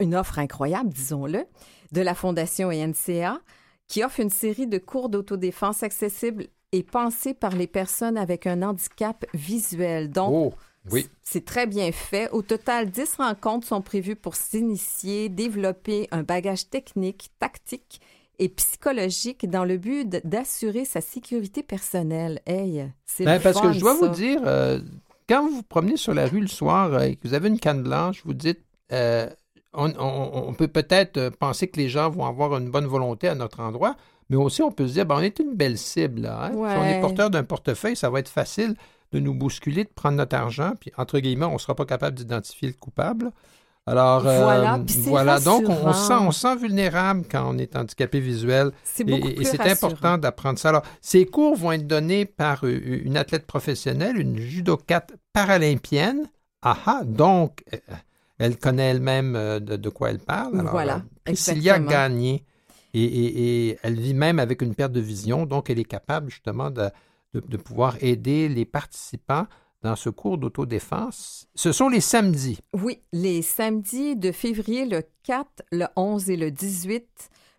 [0.00, 1.46] une offre incroyable, disons-le,
[1.92, 3.40] de la Fondation ENCA,
[3.88, 8.62] qui offre une série de cours d'autodéfense accessibles et pensés par les personnes avec un
[8.62, 10.10] handicap visuel.
[10.10, 10.58] Donc, oh.
[10.90, 11.08] Oui.
[11.22, 12.30] C'est très bien fait.
[12.30, 18.00] Au total, 10 rencontres sont prévues pour s'initier, développer un bagage technique, tactique
[18.38, 22.40] et psychologique dans le but d'assurer sa sécurité personnelle.
[22.46, 24.80] Hey, c'est ben, Parce que je dois vous dire, euh,
[25.28, 27.60] quand vous vous promenez sur la rue le soir euh, et que vous avez une
[27.60, 29.28] canne blanche, vous dites, euh,
[29.74, 33.94] on, peut peut-être penser que les gens vont avoir une bonne volonté à notre endroit,
[34.30, 36.26] mais aussi on peut se dire, ben, on est une belle cible.
[36.26, 36.50] Hein.
[36.52, 38.74] Si on est porteur d'un portefeuille, ça va être facile
[39.12, 42.16] de nous bousculer, de prendre notre argent, puis entre guillemets, on ne sera pas capable
[42.16, 43.32] d'identifier le coupable.
[43.86, 45.40] Alors, voilà, euh, voilà.
[45.40, 48.70] donc on, sent, on sent vulnérable quand on est handicapé visuel.
[49.04, 50.68] Et, et c'est important d'apprendre ça.
[50.68, 56.28] Alors, ces cours vont être donnés par euh, une athlète professionnelle, une judokate paralympienne.
[56.62, 57.78] Aha, donc, euh,
[58.38, 60.60] elle connaît elle-même de, quoi elle parle.
[60.60, 62.44] Alors, voilà, Priscilla Gagné.
[62.92, 66.70] Et, et, elle vit même avec une perte de vision, donc elle est capable justement
[66.70, 66.90] de,
[67.34, 69.46] de, pouvoir aider les participants
[69.82, 71.48] dans ce cours d'autodéfense.
[71.54, 72.58] Ce sont les samedis.
[72.74, 77.06] Oui, les samedis de février, le 4, le 11 et le 18.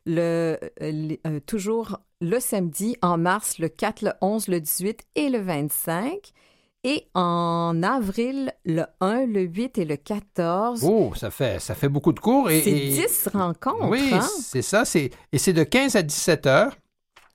[0.07, 5.29] Le, euh, euh, toujours le samedi, en mars, le 4, le 11, le 18 et
[5.29, 6.31] le 25.
[6.83, 10.83] Et en avril, le 1, le 8 et le 14.
[10.83, 12.49] Oh, ça fait, ça fait beaucoup de cours.
[12.49, 13.89] C'est 10 rencontres.
[13.89, 14.27] Oui, hein?
[14.41, 14.83] c'est ça.
[14.95, 16.75] Et c'est de 15 à 17 heures.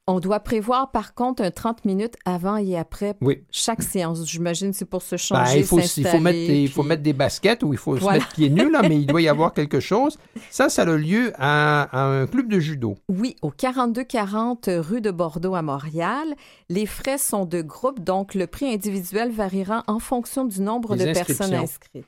[0.09, 3.17] On doit prévoir par contre un 30 minutes avant et après
[3.51, 4.25] chaque séance.
[4.25, 7.03] J'imagine c'est pour se ben, changer, il, faut, il, faut mettre des, il faut mettre
[7.03, 9.53] des baskets ou il faut se mettre pieds nus, là, mais il doit y avoir
[9.53, 10.17] quelque chose.
[10.51, 12.97] Ça, ça a lieu à, un club de judo.
[13.09, 16.35] Oui, au 4240 rue de Bordeaux à Montréal.
[16.69, 21.05] Les frais sont de groupe, donc le prix individuel variera en fonction du nombre de
[21.05, 22.07] personnes inscrites.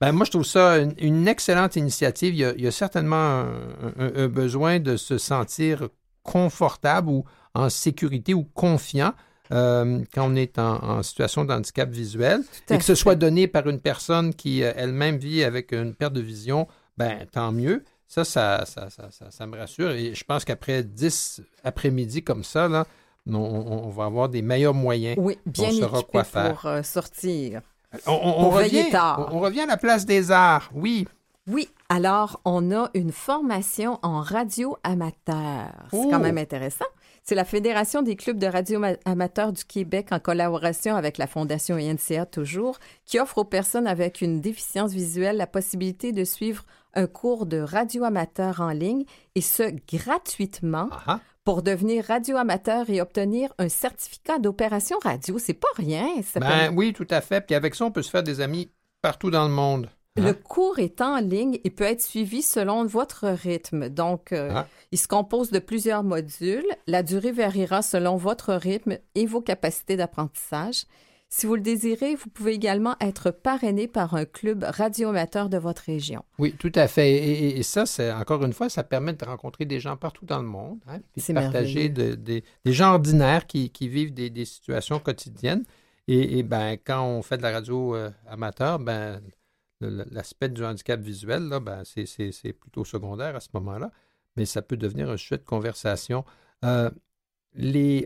[0.00, 2.34] Ben, moi, je trouve ça une, excellente initiative.
[2.34, 3.44] Il y a, certainement
[3.98, 5.88] un, besoin de se sentir
[6.22, 7.24] confortable ou
[7.54, 9.12] en sécurité ou confiant
[9.52, 13.68] euh, quand on est en, situation de handicap visuel et que ce soit donné par
[13.68, 17.84] une personne qui euh, elle-même vit avec une perte de vision, ben tant mieux.
[18.06, 19.90] Ça ça, ça, ça, me rassure.
[19.92, 22.86] Et je pense qu'après 10 après-midi comme ça, là,
[23.26, 25.16] on, va avoir des meilleurs moyens.
[25.18, 26.54] Oui, bien on quoi faire.
[26.54, 27.60] pour euh, sortir.
[28.06, 28.86] On, revient,
[29.32, 31.06] on, revient à la place des arts, oui.
[31.48, 35.72] Oui, alors on a une formation en radio amateur.
[35.90, 36.84] C'est quand même intéressant.
[37.30, 41.76] C'est la Fédération des clubs de radio amateurs du Québec en collaboration avec la Fondation
[41.76, 47.06] INCA toujours, qui offre aux personnes avec une déficience visuelle la possibilité de suivre un
[47.06, 49.04] cours de radio amateur en ligne
[49.36, 50.90] et ce gratuitement
[51.44, 55.38] pour devenir radio amateur et obtenir un certificat d'opération radio.
[55.38, 56.08] C'est pas rien.
[56.34, 57.42] Ben, Oui, tout à fait.
[57.42, 59.88] Puis avec ça, on peut se faire des amis partout dans le monde.
[60.16, 60.34] Le hein?
[60.34, 63.88] cours est en ligne et peut être suivi selon votre rythme.
[63.88, 64.66] Donc, euh, ah.
[64.90, 66.66] il se compose de plusieurs modules.
[66.86, 70.84] La durée variera selon votre rythme et vos capacités d'apprentissage.
[71.32, 75.82] Si vous le désirez, vous pouvez également être parrainé par un club radioamateur de votre
[75.82, 76.24] région.
[76.40, 77.56] Oui, tout à fait.
[77.56, 80.48] Et, ça, c'est encore une fois, ça permet de rencontrer des gens partout dans le
[80.48, 85.62] monde, hein, de partager des gens ordinaires qui, vivent des, situations quotidiennes.
[86.08, 89.20] Et, ben, quand on fait de la radio euh, amateur, ben,
[89.80, 93.90] l'aspect du handicap visuel, là, ben, c'est plutôt secondaire à ce moment-là,
[94.36, 96.24] mais ça peut devenir un sujet de conversation.
[96.64, 96.90] Euh,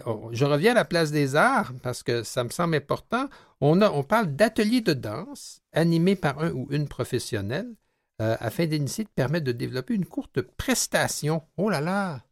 [0.07, 3.29] oh, je reviens à la place des arts parce que ça me semble important.
[3.61, 7.75] On parle d'ateliers de danse animés par un ou une professionnelle
[8.21, 11.43] euh, afin d'initier de permettre de développer une courte prestation.
[11.57, 12.23] Oh là là!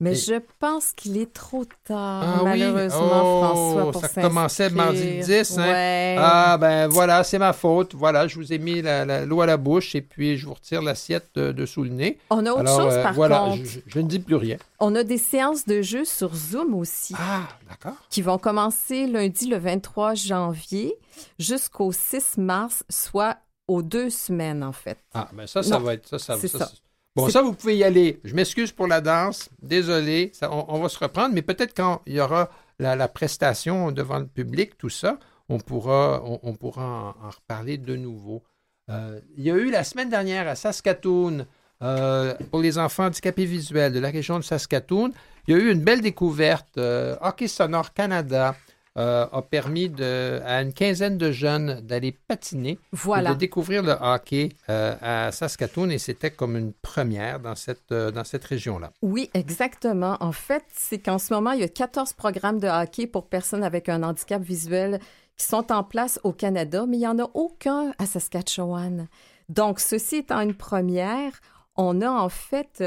[0.00, 5.20] Mais je pense qu'il est trop tard, ah malheureusement, François, oh, pour Ça commençait mardi
[5.20, 5.58] 10.
[5.58, 6.16] Hein?
[6.18, 7.94] Ah, ben voilà, c'est ma faute.
[7.94, 11.36] Voilà, je vous ai mis l'eau à la bouche et puis je vous retire l'assiette
[11.36, 12.18] de, sous le nez.
[12.30, 13.64] On a autre chose, euh, par voilà, contre.
[13.64, 14.56] Je, je, ne dis plus rien.
[14.80, 17.14] On a des séances de jeu sur Zoom aussi.
[17.16, 17.96] Ah, d'accord.
[18.10, 20.96] Qui vont commencer lundi le 23 janvier
[21.38, 23.36] jusqu'au 6 mars, soit
[23.68, 24.98] aux deux semaines, en fait.
[25.14, 26.08] Ah, ben ça, ça va être...
[26.08, 26.70] Ça, ça, ça,
[27.16, 28.20] Bon, ça, vous pouvez y aller.
[28.24, 29.48] Je m'excuse pour la danse.
[29.62, 30.32] Désolé.
[30.42, 34.76] on, va se reprendre, mais peut-être quand il y aura la, prestation devant le public,
[34.76, 35.18] tout ça,
[35.48, 38.42] on pourra, on, pourra en, reparler de nouveau.
[38.90, 41.46] Euh, il y a eu la semaine dernière à Saskatoon,
[41.82, 45.12] euh, pour les enfants handicapés visuels de la région de Saskatoon,
[45.46, 46.78] il y a eu une belle découverte.
[46.78, 48.56] Euh, Hockey Sonore Canada
[48.96, 53.30] euh, a permis de, à une quinzaine de jeunes d'aller patiner voilà.
[53.30, 57.90] et de découvrir le hockey euh, à Saskatoon et c'était comme une première dans cette,
[57.90, 58.92] euh, dans cette région-là.
[59.02, 60.16] Oui, exactement.
[60.20, 63.64] En fait, c'est qu'en ce moment, il y a 14 programmes de hockey pour personnes
[63.64, 65.00] avec un handicap visuel
[65.36, 69.08] qui sont en place au Canada, mais il n'y en a aucun à Saskatchewan.
[69.48, 71.32] Donc, ceci étant une première,
[71.76, 72.80] on a en fait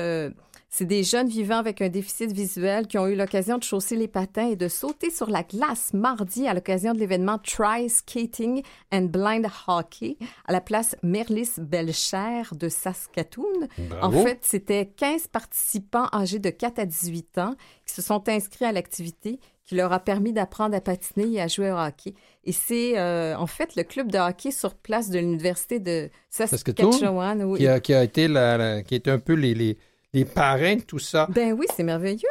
[0.69, 4.07] c'est des jeunes vivant avec un déficit visuel qui ont eu l'occasion de chausser les
[4.07, 8.61] patins et de sauter sur la glace mardi à l'occasion de l'événement Try Skating
[8.91, 13.67] and Blind Hockey à la place Merlis Belcher de Saskatoon.
[14.01, 18.65] En fait, c'était 15 participants âgés de 4 à 18 ans qui se sont inscrits
[18.65, 22.13] à l'activité qui leur a permis d'apprendre à patiner et à jouer au hockey.
[22.45, 27.57] Et c'est euh, en fait le club de hockey sur place de l'université de Saskatchewan
[27.57, 29.77] qui, a, qui, a, été la, qui un peu les les
[30.25, 31.27] parrains, tout ça.
[31.29, 32.27] Ben oui, c'est merveilleux.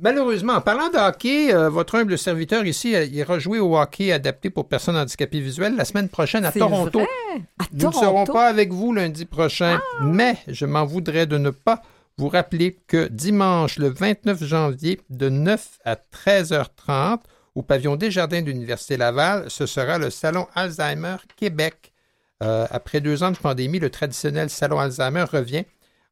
[0.00, 4.12] Malheureusement, en parlant de hockey, euh, votre humble serviteur ici, euh, ira jouer au hockey
[4.12, 7.00] adapté pour personnes handicapées visuelles la semaine prochaine à Toronto.
[7.72, 10.04] Nous ne serons pas avec vous lundi prochain, ah!
[10.04, 11.82] mais je m'en voudrais de ne pas
[12.16, 17.20] vous rappeler que dimanche, le 29 janvier, de 9 à 13h30,
[17.54, 21.92] au pavillon des Jardins de l'Université Laval, ce sera le Salon Alzheimer Québec.
[22.42, 25.64] Euh, après deux ans de pandémie, le traditionnel Salon Alzheimer revient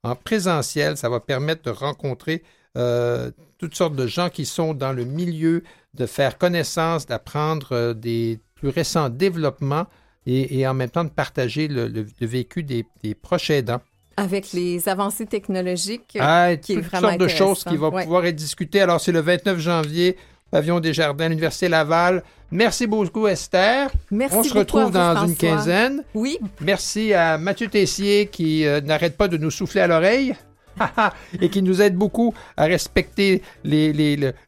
[0.02, 0.96] en présentiel.
[0.96, 2.42] Ça va permettre de rencontrer
[2.76, 5.62] euh, toutes sortes de gens qui sont dans le milieu,
[5.94, 9.86] de faire connaissance, d'apprendre euh, des plus récents développements
[10.24, 12.84] et, en même temps de partager le, vécu des,
[13.20, 13.80] proches aidants.
[14.16, 18.80] Avec les avancées technologiques, ah, qui toutes sortes de choses qui vont pouvoir être discutées.
[18.80, 20.16] Alors, c'est le 29 janvier
[20.52, 22.22] Pavillon des Jardins, l'Université Laval.
[22.50, 23.90] Merci beaucoup, Esther.
[24.10, 26.04] Merci On se retrouve dans une quinzaine.
[26.14, 26.38] Oui.
[26.60, 30.34] Merci à Mathieu Tessier qui euh, n'arrête pas de nous souffler à l'oreille
[31.40, 33.40] et qui nous aide beaucoup à respecter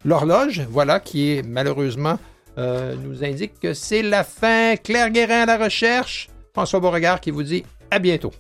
[0.05, 2.19] l'horloge, voilà, qui est malheureusement
[2.59, 4.77] euh, nous indique que c'est la fin.
[4.77, 6.29] Claire Guérin à la recherche.
[6.53, 8.33] François Beauregard qui vous dit à bientôt.